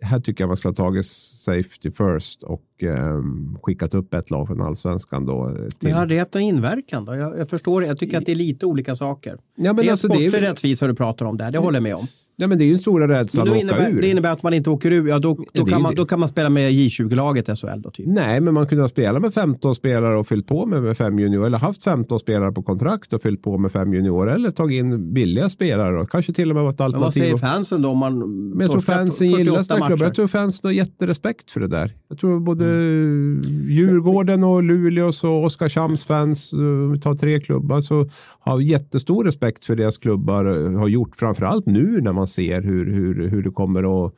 [0.00, 3.22] här tycker jag man skulle ha tagit safety first och eh,
[3.62, 5.26] skickat upp ett lag från allsvenskan.
[5.26, 5.88] Då till...
[5.88, 7.04] Men har det haft en inverkan?
[7.04, 7.14] Då?
[7.14, 9.38] Jag, jag förstår, jag tycker att det är lite olika saker.
[9.54, 10.42] Ja, men det är alltså, sportlig det är...
[10.42, 12.06] rättvisa du pratar om där, det håller jag med om.
[12.40, 14.02] Ja, men det är ju en stora rädslan Men att då åka innebär, ur.
[14.02, 16.28] det innebär att man inte åker ur, ja då, då, kan, man, då kan man
[16.28, 18.06] spela med J20-laget i SHL då typ.
[18.08, 21.18] Nej, men man kunde ha spelat med 15 spelare och fyllt på med, med fem
[21.18, 24.78] juniorer eller haft 15 spelare på kontrakt och fyllt på med fem juniorer eller tagit
[24.78, 27.20] in billiga spelare och kanske till och med varit Men vad alternativ.
[27.20, 28.18] säger fansen då om man
[28.50, 30.04] Men jag tror fansen 48 gillar sina klubbar.
[30.06, 31.94] Jag tror fansen har jätterespekt för det där.
[32.08, 33.42] Jag tror både Mm.
[33.68, 38.10] Djurgården och Luleås och Oskarshamns fans, eh, om vi tar tre klubbar, så
[38.40, 41.16] har jättestor respekt för deras klubbar eh, har gjort.
[41.16, 44.14] Framförallt nu när man ser hur, hur, hur det kommer att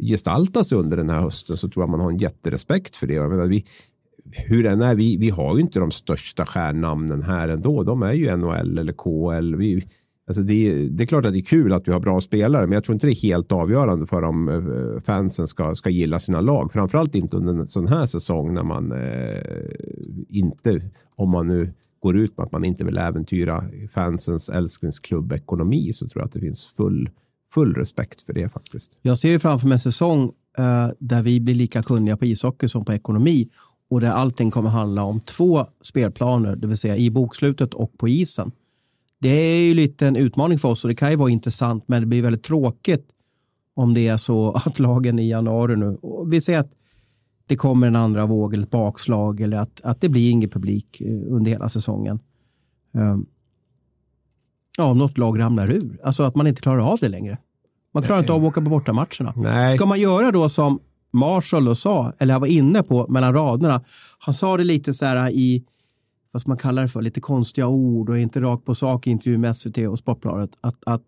[0.00, 3.14] gestalta sig under den här hösten så tror jag man har en jätterespekt för det.
[3.14, 3.64] Jag menar, vi,
[4.30, 7.82] hur den är, vi, vi har ju inte de största stjärnnamnen här ändå.
[7.82, 9.54] De är ju NHL eller KL.
[9.54, 9.88] Vi,
[10.26, 12.72] alltså det, det är klart att det är kul att vi har bra spelare, men
[12.72, 16.40] jag tror inte det är helt avgörande för om eh, fansen ska, ska gilla sina
[16.40, 16.72] lag.
[16.72, 19.42] Framförallt inte under en sån här säsong när man eh,
[20.28, 20.80] inte,
[21.16, 23.64] om man nu går ut med att man inte vill äventyra
[23.94, 27.10] fansens älsklingsklubb-ekonomi så tror jag att det finns full,
[27.54, 28.98] full respekt för det faktiskt.
[29.02, 32.68] Jag ser ju framför mig en säsong eh, där vi blir lika kunniga på ishockey
[32.68, 33.48] som på ekonomi
[33.88, 38.08] och där allting kommer handla om två spelplaner, det vill säga i bokslutet och på
[38.08, 38.52] isen.
[39.18, 42.02] Det är ju lite en utmaning för oss och det kan ju vara intressant, men
[42.02, 43.10] det blir väldigt tråkigt
[43.74, 46.72] om det är så att lagen i januari nu, och vi säger att
[47.46, 51.00] det kommer en andra våg eller ett bakslag eller att, att det blir ingen publik
[51.00, 52.18] eh, under hela säsongen.
[52.92, 53.26] Um,
[54.78, 56.00] ja, om något lag ramlar ur.
[56.02, 57.38] Alltså att man inte klarar av det längre.
[57.94, 59.32] Man klarar inte av att åka på bortamatcherna.
[59.36, 59.76] Nej.
[59.76, 60.80] Ska man göra då som
[61.10, 63.84] Marshall då sa, eller jag var inne på mellan raderna.
[64.18, 65.64] Han sa det lite så här i,
[66.30, 69.10] vad ska man kalla det för, lite konstiga ord och inte rakt på sak i
[69.10, 70.50] intervju med SVT och Sportbladet.
[70.60, 71.02] Att, att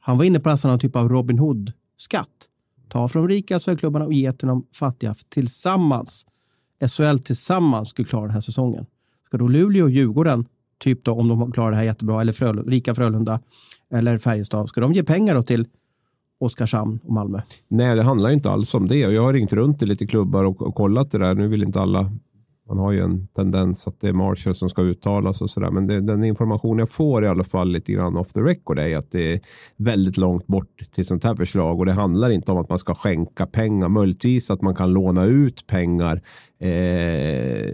[0.00, 2.28] han var inne på nästan någon typ av Robin Hood-skatt.
[2.88, 6.26] Ta från rika SHL-klubbarna och ge till de fattiga tillsammans.
[6.88, 8.86] SHL tillsammans skulle klara den här säsongen.
[9.26, 10.46] Ska då Luleå och Djurgården,
[10.78, 13.40] typ då om de klarar det här jättebra, eller Frölunda, rika Frölunda
[13.90, 15.66] eller Färjestad, ska de ge pengar då till
[16.40, 17.40] Oskarshamn och Malmö?
[17.68, 18.98] Nej, det handlar inte alls om det.
[18.98, 21.34] Jag har ringt runt till lite klubbar och, och kollat det där.
[21.34, 22.10] Nu vill inte alla
[22.70, 25.70] man har ju en tendens att det är Marshall som ska uttalas och sådär.
[25.70, 28.96] Men det, den information jag får i alla fall lite grann off the record är
[28.96, 29.40] att det är
[29.76, 31.78] väldigt långt bort till sånt här förslag.
[31.78, 33.88] Och det handlar inte om att man ska skänka pengar.
[33.88, 36.22] Möjligtvis att man kan låna ut pengar
[36.58, 37.72] eh,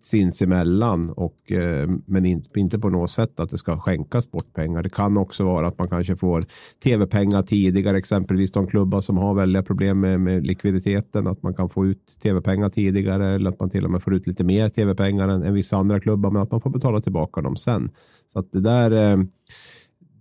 [0.00, 1.10] sinsemellan.
[1.10, 4.82] Och, eh, men inte, på något sätt att det ska skänkas bort pengar.
[4.82, 6.44] Det kan också vara att man kanske får
[6.84, 7.98] tv-pengar tidigare.
[7.98, 11.26] Exempelvis de klubbar som har väldiga problem med, med likviditeten.
[11.26, 13.34] Att man kan få ut tv-pengar tidigare.
[13.34, 16.00] Eller att man till och med får ut lite mer tv-pengar än, än vissa andra
[16.00, 16.30] klubbar.
[16.30, 17.90] Men att man får betala tillbaka dem sen.
[18.32, 19.18] Så att det där eh,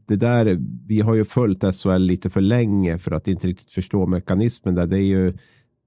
[0.08, 0.58] det där,
[0.88, 4.88] vi har ju följt SHL lite för länge för att inte riktigt förstå mekanismen där.
[4.88, 5.34] Det är ju,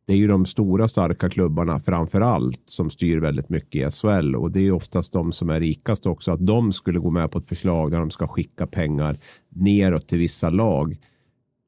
[0.08, 4.36] det är ju de stora starka klubbarna framför allt som styr väldigt mycket i SHL
[4.36, 6.32] och det är ju oftast de som är rikast också.
[6.32, 9.16] Att de skulle gå med på ett förslag där de ska skicka pengar
[9.48, 10.96] neråt till vissa lag.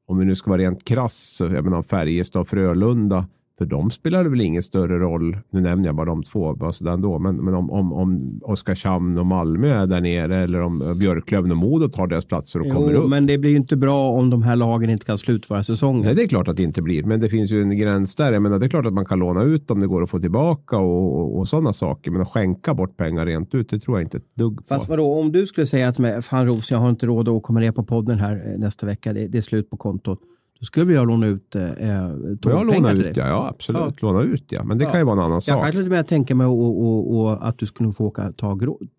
[0.07, 3.27] Om vi nu ska vara rent krass, jag menar Färjestad och Frölunda,
[3.61, 5.37] för de spelar det väl ingen större roll.
[5.49, 7.19] Nu nämner jag bara de två, bara sådär ändå.
[7.19, 11.57] Men, men om, om, om Oskarshamn och Malmö är där nere eller om Björklöven och
[11.57, 13.09] Modo tar deras platser och kommer Jo, upp.
[13.09, 16.05] men det blir ju inte bra om de här lagen inte kan slutföra säsongen.
[16.05, 18.33] Nej, det är klart att det inte blir, men det finns ju en gräns där.
[18.33, 20.19] Jag menar, det är klart att man kan låna ut om det går att få
[20.19, 22.11] tillbaka och, och, och sådana saker.
[22.11, 24.63] Men att skänka bort pengar rent ut, det tror jag inte ett dugg på.
[24.67, 27.59] Fast vadå, om du skulle säga mig, fan Ros, jag har inte råd att komma
[27.59, 30.19] ner på podden här eh, nästa vecka, det, det är slut på kontot.
[30.61, 33.23] Då skulle jag låna ut eh, jag tågpengar till ut, dig.
[33.23, 33.81] ja, ja absolut.
[33.81, 33.93] Ja.
[34.11, 34.63] Låna ut, ja.
[34.63, 34.91] Men det Ja.
[34.91, 35.65] kan ju vara en annan Jag sak.
[35.71, 38.31] kan lite mer tänka mig och, och, och, att du skulle få åka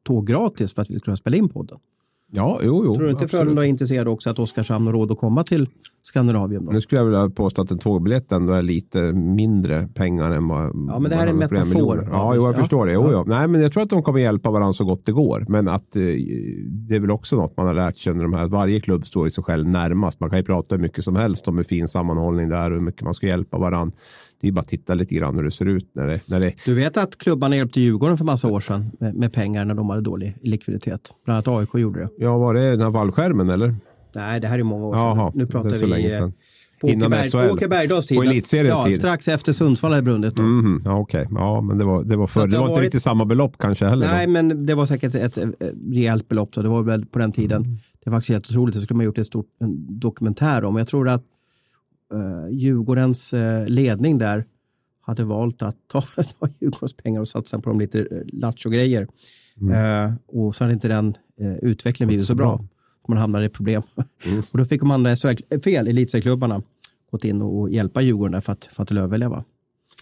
[0.02, 1.78] tåg gratis för att vi skulle kunna spela in podden.
[2.34, 2.94] Ja, jo, jo.
[2.94, 3.28] Tror du inte.
[3.28, 5.68] Frölunda är intresserad också att Oskarshamn har råd att komma till
[6.02, 6.64] Skandinavien?
[6.64, 6.72] Då?
[6.72, 10.64] Nu skulle jag vilja påstå att en tågbiljett ändå är lite mindre pengar än vad...
[10.88, 11.96] Ja, men det här är en metafor.
[11.96, 12.58] Ja, Ja, jo, jag ja.
[12.58, 12.92] förstår det.
[12.92, 13.24] Jo, ja.
[13.26, 15.44] Nej, men jag tror att de kommer hjälpa varandra så gott det går.
[15.48, 16.02] Men att eh,
[16.88, 18.44] det är väl också något man har lärt sig under de här.
[18.44, 20.20] Att varje klubb står i sig själv närmast.
[20.20, 22.76] Man kan ju prata hur mycket som helst om hur fin sammanhållning det är och
[22.76, 23.96] hur mycket man ska hjälpa varandra.
[24.42, 26.52] Det är bara att titta lite grann hur det ser ut när det, när det
[26.64, 29.90] Du vet att klubbarna hjälpte Djurgården för massa år sedan med, med pengar när de
[29.90, 31.10] hade dålig likviditet.
[31.24, 32.08] Bland annat AIK gjorde det.
[32.18, 33.74] Ja, var det den här vallskärmen eller?
[34.14, 35.02] Nej, det här är många år sedan.
[35.04, 36.32] Jaha, nu pratar så vi länge eh, sedan.
[36.80, 37.36] på Åke, Innan Berg, SHL.
[37.52, 38.16] Åke Bergdahls tid.
[38.18, 38.96] På elitseriens ja, tid.
[38.98, 40.36] Strax efter Sundsvall hade brunnit.
[40.36, 40.42] Då.
[40.42, 41.26] Mhm, Ja, okej.
[41.30, 42.40] Ja, men det var, det var förr.
[42.40, 44.06] Det det var har inte varit- riktigt samma belopp kanske heller.
[44.06, 44.32] Nej, då.
[44.32, 45.54] men det var säkert ett, ett, ett
[45.92, 46.54] rejält belopp.
[46.54, 47.62] Så det var väl på den tiden.
[47.62, 47.76] Mm.
[48.04, 48.74] Det var faktiskt helt otroligt.
[48.74, 50.76] Det skulle man gjort en stor en dokumentär om.
[50.76, 51.24] Jag tror att
[52.12, 54.44] uh, Djurgårdens uh, ledning där
[55.00, 56.00] hade valt att ta,
[56.40, 59.08] ta Djurgårdens pengar och satsa på de lite uh, lattjo-grejer.
[59.60, 60.08] Mm.
[60.08, 62.64] Uh, och så hade inte den uh, utvecklingen blivit så bra.
[63.08, 63.82] Man hamnade i problem.
[64.26, 64.38] Mm.
[64.52, 65.16] och då fick de andra
[65.64, 66.62] fel, elitserieklubbarna
[67.10, 69.44] gått in och hjälpa Djurgården för att, för att överleva.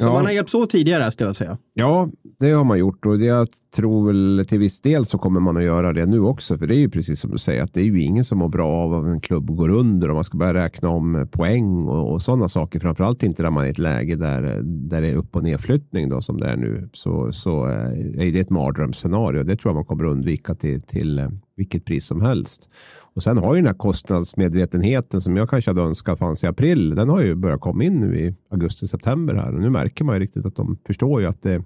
[0.01, 0.13] Så ja.
[0.13, 1.59] man har hjälpts åt tidigare, ska jag säga.
[1.75, 5.57] Ja, det har man gjort och jag tror väl till viss del så kommer man
[5.57, 6.59] att göra det nu också.
[6.59, 8.49] För det är ju precis som du säger att det är ju ingen som mår
[8.49, 12.13] bra av att en klubb går under och man ska börja räkna om poäng och,
[12.13, 12.81] och sådana saker.
[12.81, 16.09] Framförallt inte när man är i ett läge där, där det är upp och nedflyttning
[16.09, 16.89] då, som det är nu.
[16.93, 19.43] Så, så är det ett mardrömsscenario.
[19.43, 21.29] Det tror jag man kommer att undvika till, till eh,
[21.61, 22.69] vilket pris som helst.
[23.15, 26.95] Och sen har ju den här kostnadsmedvetenheten som jag kanske hade önskat fanns i april.
[26.95, 30.17] Den har ju börjat komma in nu i augusti, september här och nu märker man
[30.17, 31.65] ju riktigt att de förstår ju att det,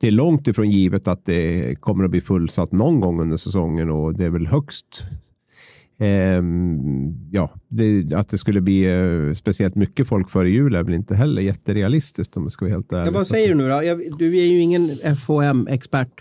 [0.00, 3.90] det är långt ifrån givet att det kommer att bli fullsatt någon gång under säsongen
[3.90, 5.06] och det är väl högst
[6.00, 6.42] Eh,
[7.30, 11.14] ja, det, att det skulle bli eh, speciellt mycket folk före jul är väl inte
[11.14, 13.06] heller jätterealistiskt om jag ska vara helt ärlig.
[13.06, 13.84] Ja, vad säger du nu då?
[13.84, 16.12] Jag, du är ju ingen FHM-expert.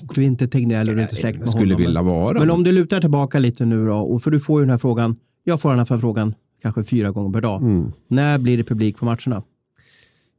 [0.00, 1.60] Du är inte Tegnell och du är inte släkt med honom.
[1.60, 2.38] skulle vilja vara.
[2.38, 4.78] Men om du lutar tillbaka lite nu då, och för du får ju den här
[4.78, 7.62] frågan, jag får den här frågan kanske fyra gånger per dag.
[7.62, 7.92] Mm.
[8.08, 9.42] När blir det publik på matcherna?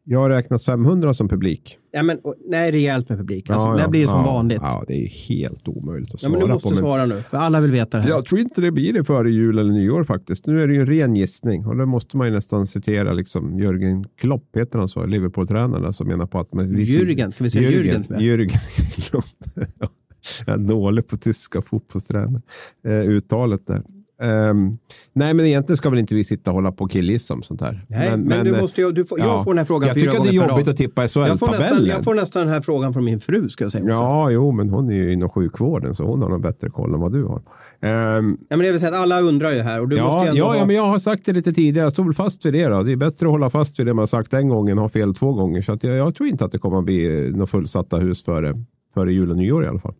[0.06, 1.78] Jag har räknat 500 som publik.
[1.91, 3.49] Ja, men, nej, rejält med publik.
[3.49, 4.60] Alltså, ja, när blir det som ja, vanligt?
[4.62, 7.38] Ja, det är helt omöjligt att svara ja, men Du måste på, svara nu, för
[7.38, 8.10] alla vill veta det här.
[8.10, 10.47] Jag tror inte det blir det före jul eller nyår faktiskt.
[10.47, 13.60] Nu är det ju en ren gissning och då måste man ju nästan citera liksom
[13.60, 16.54] Jörgen Klopp, heter han så, Liverpool-tränaren, som menar på att...
[16.54, 18.08] Man, Jürgen, ska vi säga Jürgen?
[18.08, 19.26] Jürgen, Jürgen Klopp.
[20.45, 22.41] jag är dålig på tyska fotbollstränare.
[22.88, 23.84] Eh, uttalet där.
[24.24, 24.78] Um,
[25.14, 27.62] nej, men egentligen ska väl inte vi sitta och hålla på och killgissa om sånt
[27.62, 27.86] här.
[27.88, 29.96] Nej, men, men, du måste ju, du får, jag ja, får den här frågan jag
[29.96, 30.26] fyra gånger per.
[30.26, 31.86] Jag tycker att det är jobbigt att tippa SHL-tabellen.
[31.86, 33.84] Jag, jag får nästan den här frågan från min fru, ska jag säga.
[33.84, 33.94] Också.
[33.94, 37.00] Ja, jo, men hon är ju inom sjukvården, så hon har nog bättre koll än
[37.00, 37.38] vad du har.
[37.38, 39.82] Um, ja, men det vill säga att alla undrar ju här.
[39.82, 40.56] Och du ja, måste ja, ha...
[40.56, 41.86] ja, men jag har sagt det lite tidigare.
[41.86, 42.68] Jag står fast vid det.
[42.68, 42.84] Då.
[42.84, 45.16] Det är bättre att hålla fast vid det man sagt en gång än ha fel
[45.16, 45.62] två gånger.
[45.62, 48.54] Så att jag, jag tror inte att det kommer att bli några fullsatta hus före,
[48.94, 49.96] före jul och nyår i alla fall.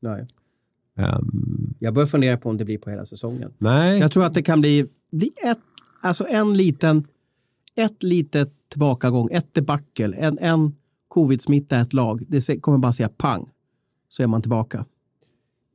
[0.00, 0.26] Nej.
[0.96, 3.52] Um, jag börjar fundera på om det blir på hela säsongen.
[3.58, 3.98] Nej.
[3.98, 5.58] Jag tror att det kan bli, bli ett,
[6.00, 7.06] alltså en liten,
[7.74, 10.76] ett litet tillbakagång, ett debacle, en, en
[11.08, 12.24] covid-smitta, ett lag.
[12.28, 13.50] Det kommer bara säga pang,
[14.08, 14.84] så är man tillbaka.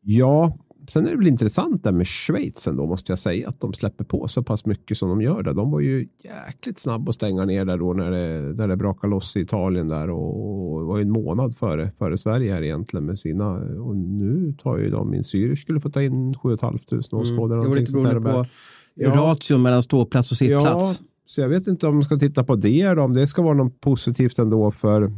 [0.01, 0.57] Ja,
[0.89, 4.03] Sen är det väl intressant där med Schweiz ändå måste jag säga att de släpper
[4.03, 5.53] på så pass mycket som de gör där.
[5.53, 9.11] De var ju jäkligt snabba att stänga ner där då när det, när det brakade
[9.11, 13.51] loss i Italien där och, var en månad före, före Sverige här egentligen med sina
[13.79, 16.79] och nu tar ju de in Zürich skulle få ta in 7 500
[17.11, 17.59] åskådare.
[17.59, 17.71] Mm.
[17.71, 18.45] Det lite beroende på
[18.93, 19.09] ja.
[19.09, 20.99] ration mellan ståplats och sittplats.
[20.99, 23.53] Ja, så jag vet inte om man ska titta på det om det ska vara
[23.53, 25.13] något positivt ändå för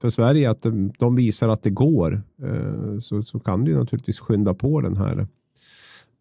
[0.00, 0.66] för Sverige att
[0.98, 5.26] de, visar att det går eh, så, så kan ju naturligtvis skynda på den här,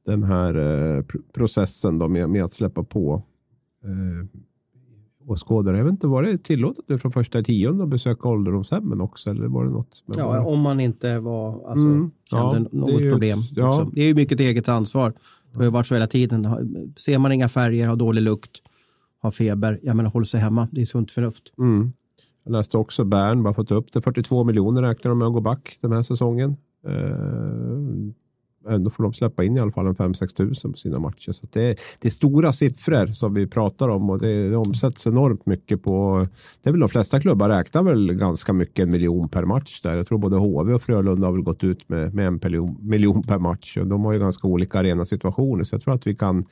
[0.05, 1.03] den här eh,
[1.34, 3.23] processen då med, med att släppa på
[3.84, 4.41] eh,
[5.28, 5.78] åskådare.
[5.78, 9.30] Jag vet inte, var det tillåtet nu från första tionde att besöka ålderdomshemmen också?
[9.30, 13.39] Eller var det något ja, om man inte var, alltså, mm, ja, något det problem.
[13.39, 13.89] Ju, ja.
[13.93, 15.13] Det är ju mycket eget ansvar.
[15.51, 16.47] Det har ju varit så hela tiden.
[16.97, 18.61] Ser man inga färger, har dålig lukt,
[19.19, 20.67] har feber, jag menar håll sig hemma.
[20.71, 21.53] Det är sunt förnuft.
[21.57, 21.93] Mm.
[22.48, 24.02] Jag läste också Bern, bara fått upp det.
[24.02, 26.56] 42 miljoner räknar de med att gå back den här säsongen.
[26.88, 31.32] Eh, ändå får de släppa in i alla fall en 5-6 tusen på sina matcher.
[31.32, 35.08] Så det är, det, är, stora siffror som vi pratar om och det, det omsätts
[35.08, 36.26] enormt mycket på.
[36.64, 39.98] Det är väl de flesta klubbar räknar väl ganska mycket en miljon per match där.
[39.98, 42.39] Jag tror både HV och Frölunda har väl gått ut med, med en
[42.82, 46.16] miljon per match och de har ju ganska olika arenasituationer så jag tror att vi
[46.16, 46.43] kan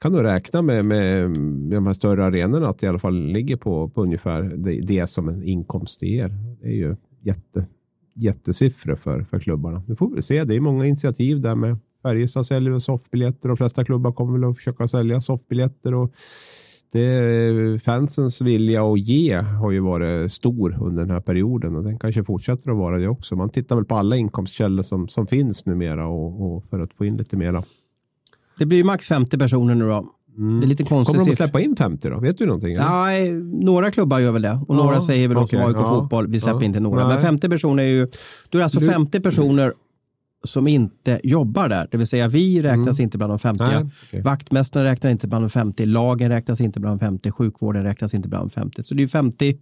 [0.00, 3.26] kan nog räkna med, med, med de här större arenorna att det i alla fall
[3.26, 6.28] ligger på, på ungefär det, det som en inkomst ger.
[6.60, 7.66] Det är ju jätte,
[8.14, 9.82] jättesiffror för, för klubbarna.
[9.86, 10.44] Nu får vi se.
[10.44, 13.48] Det är många initiativ där med Färjestad säljer soffbiljetter.
[13.48, 16.14] De flesta klubbar kommer väl att försöka sälja soffbiljetter och
[16.92, 21.98] det, fansens vilja att ge har ju varit stor under den här perioden och den
[21.98, 23.36] kanske fortsätter att vara det också.
[23.36, 27.04] Man tittar väl på alla inkomstkällor som, som finns numera och, och för att få
[27.04, 27.62] in lite mera
[28.60, 30.06] det blir max 50 personer nu då.
[30.38, 30.60] Mm.
[30.60, 31.16] Det är lite konstigt.
[31.16, 32.20] Kommer de att släppa in 50 då?
[32.20, 32.76] Vet du någonting?
[32.76, 34.60] Nej, några klubbar gör väl det.
[34.68, 37.06] Och ja, några säger väl okay, som AIK ja, Fotboll, vi släpper ja, inte några.
[37.06, 37.14] Nej.
[37.14, 38.08] Men 50 personer är ju,
[38.48, 39.74] då är alltså du, 50 personer
[40.44, 41.88] som inte jobbar där.
[41.90, 43.04] Det vill säga vi räknas mm.
[43.04, 43.64] inte bland de 50.
[43.64, 44.22] Nej, okay.
[44.22, 45.86] Vaktmästaren räknas inte bland de 50.
[45.86, 47.30] Lagen räknas inte bland de 50.
[47.30, 48.82] Sjukvården räknas inte bland de 50.
[48.82, 49.58] Så det är 50,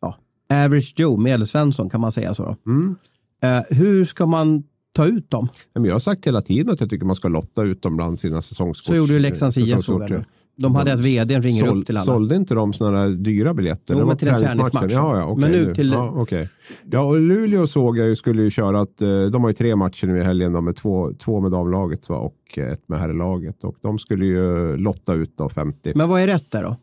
[0.00, 0.16] ja,
[0.50, 2.56] average Joe, medelsvensson kan man säga så.
[2.66, 2.96] Mm.
[3.44, 4.62] Uh, hur ska man
[4.94, 5.48] ta ut dem?
[5.72, 8.42] jag har sagt hela tiden att jag tycker man ska lotta ut dem bland sina
[8.42, 8.84] säsongskort.
[8.86, 10.08] Så gjorde ju Leksands IF så.
[10.56, 12.04] De hade att vdn ringer såld, upp till alla.
[12.04, 13.94] Sålde inte de sådana dyra biljetter?
[13.94, 14.70] Jo, Det var till en träningsmatchen.
[14.70, 14.92] träningsmatch.
[14.92, 16.48] Ja, ja, okej, Men nu till- Ja, okej.
[16.90, 19.76] ja, och Luleå såg jag ju skulle ju köra att eh, de har ju tre
[19.76, 23.64] matcher nu i helgen då, med två, två med damlaget va, och ett med herrlaget.
[23.64, 25.92] Och de skulle ju lotta ut då 50.
[25.94, 26.76] Men vad är rätt där då?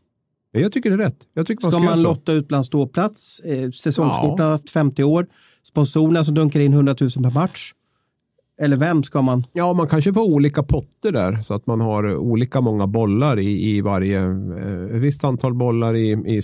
[0.53, 1.17] jag tycker det är rätt.
[1.33, 3.39] Jag tycker man Ska ska man lotta ut bland ståplats?
[3.39, 5.27] Eh, säsongskorten har haft 50 år.
[5.63, 7.73] Sponsorerna som dunkar in 100 000 per match.
[8.61, 9.45] Eller vem ska man?
[9.53, 13.69] Ja, man kanske får olika potter där så att man har olika många bollar i,
[13.69, 14.21] i varje.
[14.21, 16.41] Eh, ett visst antal bollar i, i eh,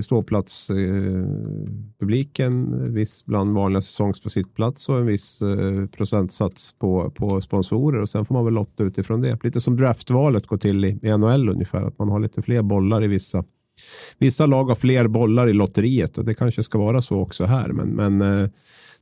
[0.00, 7.40] ståplatspubliken, eh, viss bland vanliga säsongs på sittplats och en viss eh, procentsats på, på
[7.40, 9.44] sponsorer och sen får man väl lotta utifrån det.
[9.44, 13.04] Lite som draftvalet går till i, i NHL ungefär, att man har lite fler bollar
[13.04, 13.44] i vissa.
[14.18, 17.68] Vissa lag har fler bollar i lotteriet och det kanske ska vara så också här,
[17.68, 18.48] men, men eh,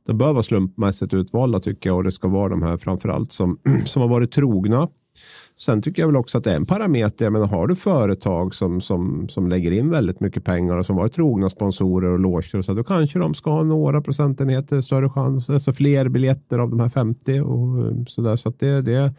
[0.05, 3.59] de bör vara slumpmässigt utvalda tycker jag och det ska vara de här framförallt som,
[3.85, 4.87] som har varit trogna.
[5.59, 7.25] Sen tycker jag väl också att det är en parameter.
[7.25, 10.95] Jag menar, har du företag som, som, som lägger in väldigt mycket pengar och som
[10.95, 15.09] varit trogna sponsorer och loger och så, då kanske de ska ha några procentenheter större
[15.09, 18.35] chans, alltså fler biljetter av de här 50 och eh, så där.
[18.35, 19.13] Så att det, det,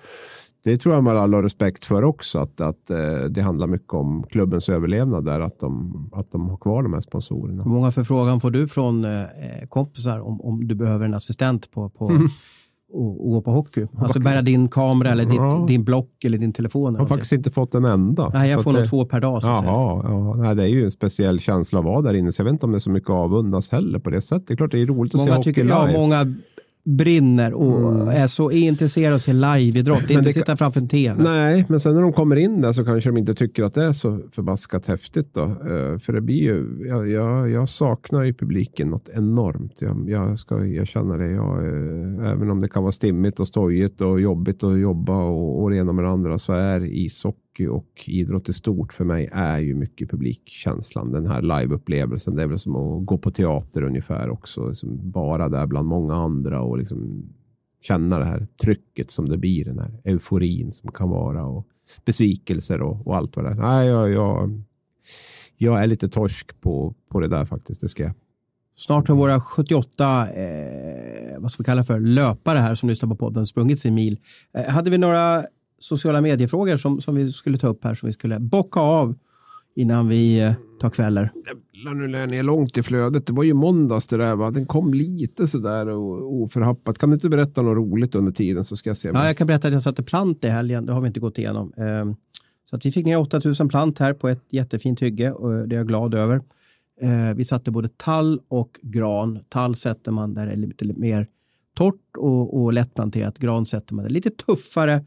[0.64, 2.98] det tror jag man alla har respekt för också, att, att eh,
[3.30, 7.00] det handlar mycket om klubbens överlevnad där, att de, att de har kvar de här
[7.00, 7.62] sponsorerna.
[7.62, 9.22] Hur många förfrågan får du från eh,
[9.68, 12.04] kompisar om, om du behöver en assistent på, på
[12.92, 13.86] och, och gå på hockey?
[13.98, 15.64] Alltså bära din kamera eller ditt, Ja.
[15.68, 16.92] din block eller din telefon.
[16.94, 18.30] Jag har faktiskt inte fått en enda.
[18.34, 19.42] Nej, jag får nog det- två per dag.
[19.42, 19.48] Så.
[19.48, 22.32] Jaha, ja, nej, det är ju en speciell känsla att vara där inne.
[22.32, 24.46] Så jag vet inte om det är så mycket avundas heller på det sättet.
[24.48, 25.92] Det är klart det är roligt att se Många, hockey tycker, live.
[25.92, 26.34] ja, många
[26.84, 28.08] brinner och Mm.
[28.08, 29.98] är så intresserade av att se live-idrott.
[30.08, 31.22] Det är Men inte det sitta framför en TV.
[31.22, 33.84] Nej, men sen när de kommer in där så kanske de inte tycker att det
[33.84, 35.34] är så förbaskat häftigt.
[35.34, 35.42] Då.
[35.42, 39.82] Eh, För det blir ju, jag, jag, jag saknar ju publiken något enormt.
[39.82, 41.30] Jag, jag ska erkänna det.
[41.30, 45.62] Jag, eh, även om det kan vara stimmigt och stojigt och jobbigt att jobba och,
[45.62, 49.28] och det ena med det andra så är ishockey och idrott i stort för mig
[49.32, 51.12] är ju mycket publikkänslan.
[51.12, 52.36] Den här liveupplevelsen.
[52.36, 54.68] Det är väl som att gå på teater ungefär också.
[54.68, 57.22] Liksom bara där bland många andra och liksom
[57.82, 61.66] känna det här trycket som det blir, den här euforin som kan vara och
[62.04, 63.54] besvikelser och, och allt vad det är.
[63.54, 64.62] Nej, jag, jag,
[65.56, 68.12] jag är lite torsk på, på det där faktiskt, det ska jag.
[68.76, 73.16] Snart har våra 78 eh, vad ska vi kalla för, löpare här som lyssnar på
[73.16, 74.18] podden sprungit sin mil.
[74.54, 75.44] Eh, hade vi några
[75.84, 79.14] sociala mediefrågor som, som vi skulle ta upp här som vi skulle bocka av
[79.74, 81.32] innan vi eh, tar kvällar?
[81.94, 83.26] Nu lär ni långt i flödet.
[83.26, 84.50] Det var ju måndags det där, va?
[84.50, 86.98] Den kom lite sådär oförhappat.
[86.98, 89.10] Kan du inte berätta något roligt under tiden så ska jag se.
[89.14, 90.86] Ja, jag kan berätta att jag satte plant i helgen.
[90.86, 91.72] Det har vi inte gått igenom.
[91.76, 92.14] Eh,
[92.64, 95.78] så att vi fick ner 8000 plant här på ett jättefint hygge och det är
[95.78, 96.40] jag glad över.
[97.00, 99.38] Eh, vi satte både tall och gran.
[99.48, 101.26] Tall sätter man där det är lite mer
[101.74, 103.38] torrt och, och lättplanterat.
[103.38, 105.04] Gran sätter man där lite tuffare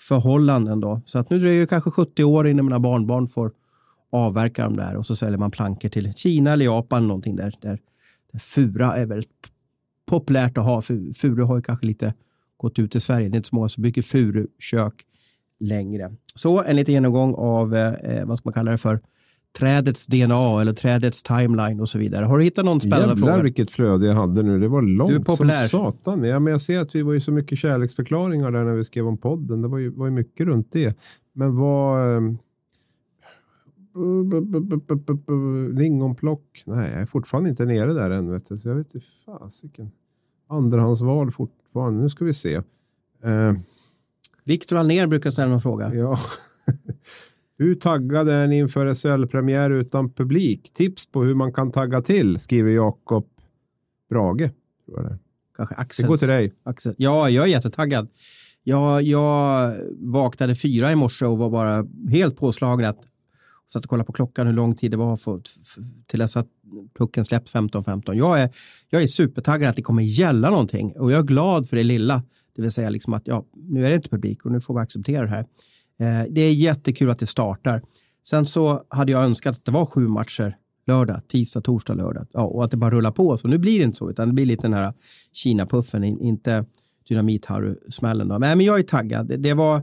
[0.00, 1.00] förhållanden då.
[1.04, 3.52] Så att nu dröjer det kanske 70 år innan mina barnbarn får
[4.12, 7.54] avverka dem där och så säljer man plankor till Kina eller Japan någonting där.
[7.60, 7.78] där,
[8.32, 9.30] där fura är väldigt
[10.06, 10.82] populärt att ha.
[11.14, 12.14] Furu har ju kanske lite
[12.56, 13.28] gått ut i Sverige.
[13.28, 14.94] Det är inte så många som bygger furukök
[15.60, 16.16] längre.
[16.34, 19.00] Så en liten genomgång av eh, vad ska man kalla det för
[19.58, 22.24] trädets DNA eller trädets timeline och så vidare.
[22.24, 23.42] Har du hittat någon spännande Jävlar fråga?
[23.42, 24.58] vilket flöde jag hade nu.
[24.60, 25.68] Det var långt Du är populär.
[25.68, 26.24] som satan.
[26.24, 29.06] Ja, men jag ser att vi var ju så mycket kärleksförklaringar där när vi skrev
[29.06, 29.62] om podden.
[29.62, 30.96] Det var ju, var ju mycket runt det.
[31.32, 32.16] Men vad...
[32.16, 32.38] ehm,
[35.72, 36.62] Lingonplock?
[36.66, 38.30] Nej, jag är fortfarande inte nere där än.
[38.32, 38.58] Vet du.
[38.58, 39.90] Så jag vet inte fasiken.
[40.48, 42.02] Andrahandsval fortfarande.
[42.02, 42.54] Nu ska vi se.
[43.22, 43.52] Eh,
[44.44, 45.94] Viktor Alnér brukar ställa någon fråga.
[45.94, 46.18] ja.
[47.60, 50.70] Hur taggade är ni inför SHL-premiär utan publik?
[50.74, 53.26] Tips på hur man kan tagga till, skriver Jakob
[54.10, 54.50] Brage.
[54.86, 55.18] Tror det.
[55.56, 56.06] Kanske det Axel.
[56.06, 56.52] går till dig.
[56.62, 56.94] Axel.
[56.98, 58.08] Ja, jag är jättetaggad.
[58.62, 62.98] Jag, jag vaknade fyra i morse och var bara helt påslagen att
[63.72, 66.48] satt och kollade på klockan hur lång tid det var för, för, till dess att
[66.98, 68.14] pucken släpps 15-15.
[68.14, 68.50] Jag är,
[68.90, 72.22] jag är supertaggad att det kommer gälla någonting och jag är glad för det lilla.
[72.56, 74.80] Det vill säga liksom att ja, nu är det inte publik och nu får vi
[74.80, 75.46] acceptera det här.
[76.00, 77.82] Eh, det är jättekul att det startar.
[78.22, 82.26] Sen så hade jag önskat att det var sju matcher lördag, tisdag, torsdag, lördag.
[82.32, 83.36] Ja, och att det bara rullar på.
[83.36, 84.94] Så nu blir det inte så, utan det blir lite den här
[85.32, 86.64] Kina-puffen, inte
[87.08, 88.28] dynamit-Harry-smällen.
[88.28, 89.26] Men, men jag är taggad.
[89.26, 89.78] Det, det, var,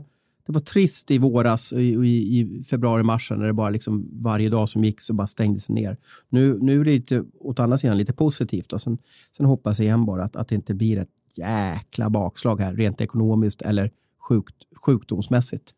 [0.46, 4.68] det var trist i våras, i, i, i februari-mars, när det bara liksom varje dag
[4.68, 5.96] som gick så bara stängdes ner.
[6.28, 8.72] Nu, nu är det lite, åt andra sidan lite positivt.
[8.72, 8.98] Och sen,
[9.36, 13.00] sen hoppas jag igen bara att, att det inte blir ett jäkla bakslag här, rent
[13.00, 13.90] ekonomiskt eller
[14.28, 15.74] sjukt, sjukdomsmässigt.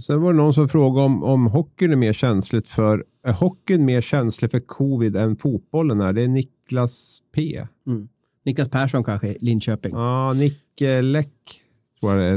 [0.00, 3.84] Sen var det någon som frågade om, om hockeyn är mer känsligt för, är hockeyn
[3.84, 6.12] mer känslig för covid än fotbollen är?
[6.12, 7.66] Det är Niklas P.
[7.86, 8.08] Mm.
[8.44, 9.92] Niklas Persson kanske, Linköping.
[9.94, 11.60] Ja, Nick eh, Läck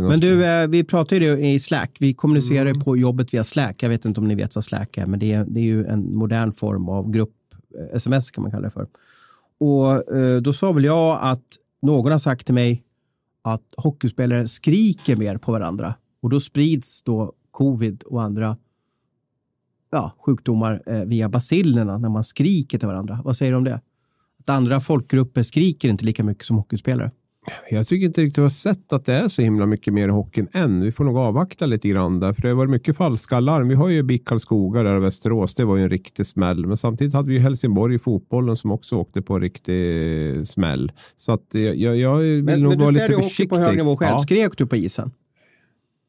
[0.10, 1.98] Men du, eh, vi pratar ju i Slack.
[2.00, 2.80] Vi kommunicerar Mm.
[2.82, 3.84] på jobbet via Slack.
[3.84, 5.86] Jag vet inte om ni vet vad Slack är, men det är, det är ju
[5.86, 7.36] en modern form av grupp
[7.80, 8.88] eh, sms kan man kalla det för.
[9.60, 11.44] Och eh, då sa väl jag att
[11.82, 12.84] någon har sagt till mig
[13.42, 18.58] att hockeyspelare skriker mer på varandra och då sprids då covid och andra
[19.92, 23.22] ja, sjukdomar eh, via bacillerna när man skriker till varandra.
[23.24, 23.82] Vad säger du om det?
[24.40, 27.12] Att andra folkgrupper skriker inte lika mycket som hockeyspelare.
[27.70, 30.12] Jag tycker inte riktigt jag har sett att det är så himla mycket mer i
[30.12, 30.82] hockeyn än.
[30.82, 33.68] Vi får nog avvakta lite grann där, för det varit mycket falska larm.
[33.68, 35.56] Vi har ju BIK Karlskoga där i Västerås.
[35.56, 38.72] Det var ju en riktig smäll, men samtidigt hade vi ju Helsingborg i fotbollen som
[38.72, 40.92] också åkte på en riktig smäll.
[41.18, 43.30] Så att jag, jag, jag vill Men, nog men du vara spelade lite ju hockey
[43.30, 43.50] försiktig.
[43.50, 44.12] på hög nivå själv.
[44.12, 45.12] Ja, Skrek du på isen?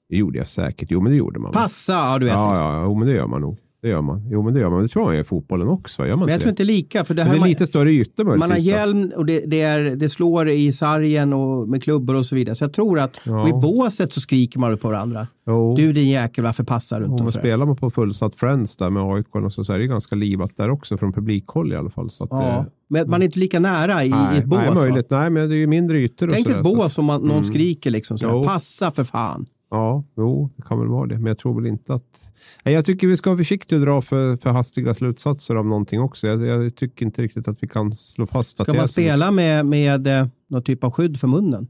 [0.08, 0.88] Det gjorde jag säkert.
[0.90, 1.52] Jo, men det gjorde man.
[1.52, 2.34] Passa, ja du vet.
[2.34, 3.58] Ja, ja, jo, men det gör man nog.
[3.82, 4.28] Det gör man.
[4.30, 4.82] Jo, men det gör man.
[4.82, 6.02] Det tror jag man gör i fotbollen också.
[6.06, 6.52] Gör man Men jag inte tror det?
[6.52, 7.04] inte lika.
[7.04, 9.40] För det Men här det är man, lite större ytor man har hjälm och det,
[9.46, 12.54] det, är, det slår i sargen och med klubbor och så vidare.
[12.56, 13.48] Så jag tror att Ja.
[13.48, 15.26] i båset så skriker man på varandra.
[15.46, 15.74] Jo.
[15.76, 17.18] Du din jäkel, varför passar du inte?
[17.18, 17.30] sådär.
[17.30, 20.56] spelar man på fullsatt Friends där med AIK och så, så är det ganska livat
[20.56, 22.10] där också från publikhåll i alla fall.
[22.10, 22.58] Så Ja.
[22.58, 24.58] eh, Men man är inte lika nära i, nej, i ett bås.
[24.60, 24.74] nej, va?
[24.74, 25.10] möjligt.
[25.10, 26.28] Nej, men det är ju mindre ytor.
[26.32, 27.44] Tänk ett bås om man, någon Mm.
[27.44, 28.42] skriker liksom sådär.
[28.42, 29.46] Passa för fan.
[29.70, 31.14] Ja, jo, det kan väl vara det.
[31.14, 32.30] Men jag tror väl inte att...
[32.64, 36.00] Nej, jag tycker vi ska vara försiktiga och dra för, för hastiga slutsatser av någonting
[36.00, 36.26] också.
[36.26, 38.88] Jag, jag tycker inte riktigt att vi kan slå fast att Ska det är man
[38.88, 38.92] så.
[38.92, 41.68] spela med, med eh, någon typ av skydd för munnen?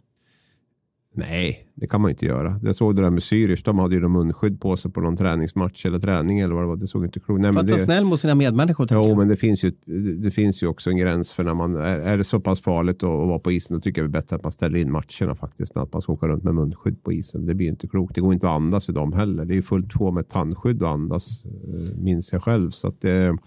[1.18, 2.60] Nej, det kan man inte göra.
[2.62, 3.62] Jag såg det där med Zürich.
[3.64, 6.66] De hade ju någon munskydd på sig på någon träningsmatch eller träning eller vad det
[6.66, 6.76] var.
[6.76, 8.86] Det såg inte klokt Nej, För men att vara snäll mot sina medmänniskor.
[8.90, 9.18] Jo, jag.
[9.18, 9.70] men det finns, ju,
[10.18, 12.96] det finns ju också en gräns för när man är, är det så pass farligt
[12.96, 13.76] att, att vara på isen.
[13.76, 15.76] Då tycker jag det är bättre att man ställer in matcherna faktiskt.
[15.76, 17.46] Att man ska åka runt med munskydd på isen.
[17.46, 18.14] Det blir inte klokt.
[18.14, 19.44] Det går inte att andas i dem heller.
[19.44, 22.70] Det är ju fullt på med tandskydd att andas, eh, minns jag själv.
[22.70, 23.38] Så, att det,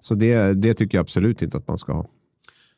[0.00, 2.06] så det, det tycker jag absolut inte att man ska ha.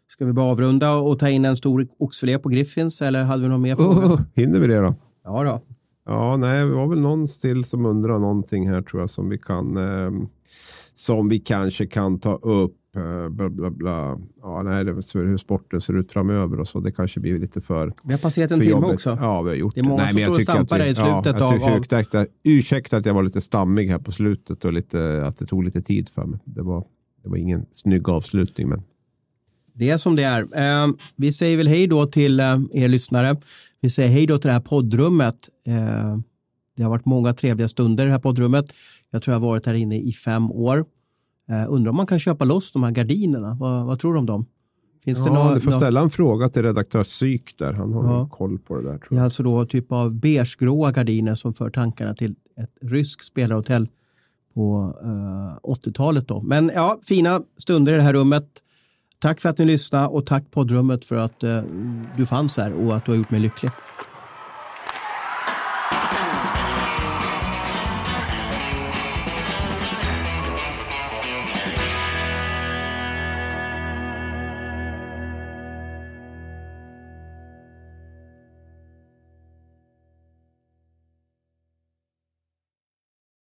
[0.09, 3.49] Ska vi bara avrunda och ta in en stor oxfilé på Griffins eller hade vi
[3.49, 4.07] någon mer fråga?
[4.07, 4.95] Oh, hinner vi det då?
[5.25, 5.61] Ja då.
[6.07, 9.39] Ja, nej, det var väl någon till som undrar någonting här tror jag som vi
[9.39, 10.11] kan eh,
[10.95, 12.77] som vi kanske kan ta upp.
[12.97, 14.19] Eh, bla, bla, bla.
[14.43, 16.81] Ja, nej, det hur sporten ser ut framöver och så.
[16.81, 19.19] Det kanske blir lite för, Vi har passerat en timme också.
[19.21, 20.87] Ja, vi har gjort Det är många nej, som står och tycker att stampar där
[20.87, 24.13] i slutet ja, av- jag tycker- ursäkta, ursäkta att jag var lite stammig här på
[24.13, 26.41] slutet och lite, att det tog lite tid för mig.
[26.45, 26.85] Det var,
[27.23, 28.83] det var ingen snygg avslutning, men
[29.79, 30.43] Det är som det är.
[30.43, 33.37] Eh, vi säger väl hej då till eh, er lyssnare.
[33.81, 35.49] Vi säger hej då till det här poddrummet.
[35.67, 36.19] Eh,
[36.77, 38.67] det har varit många trevliga stunder i det här poddrummet.
[39.11, 40.85] Jag tror jag har varit här inne i fem år.
[41.51, 43.55] Eh, undrar om man kan köpa loss de här gardinerna.
[43.61, 44.47] Vad, vad tror du om dem?
[45.05, 47.73] Finns det ja, nå- du får nå- ställa en fråga till redaktör Syk där.
[47.73, 48.29] Han har Ja.
[48.33, 49.01] koll på det där.
[49.11, 53.89] Det är alltså då typ av beigegråa gardiner som för tankarna till ett ryskt spelarhotell
[54.55, 56.29] på eh, 80-talet.
[56.29, 56.41] Då.
[56.43, 58.47] Men ja, fina stunder i det här rummet.
[59.19, 61.63] Tack för att ni lyssnade och tack poddrummet för att eh,
[62.17, 63.71] du fanns här och att du har gjort mig lycklig.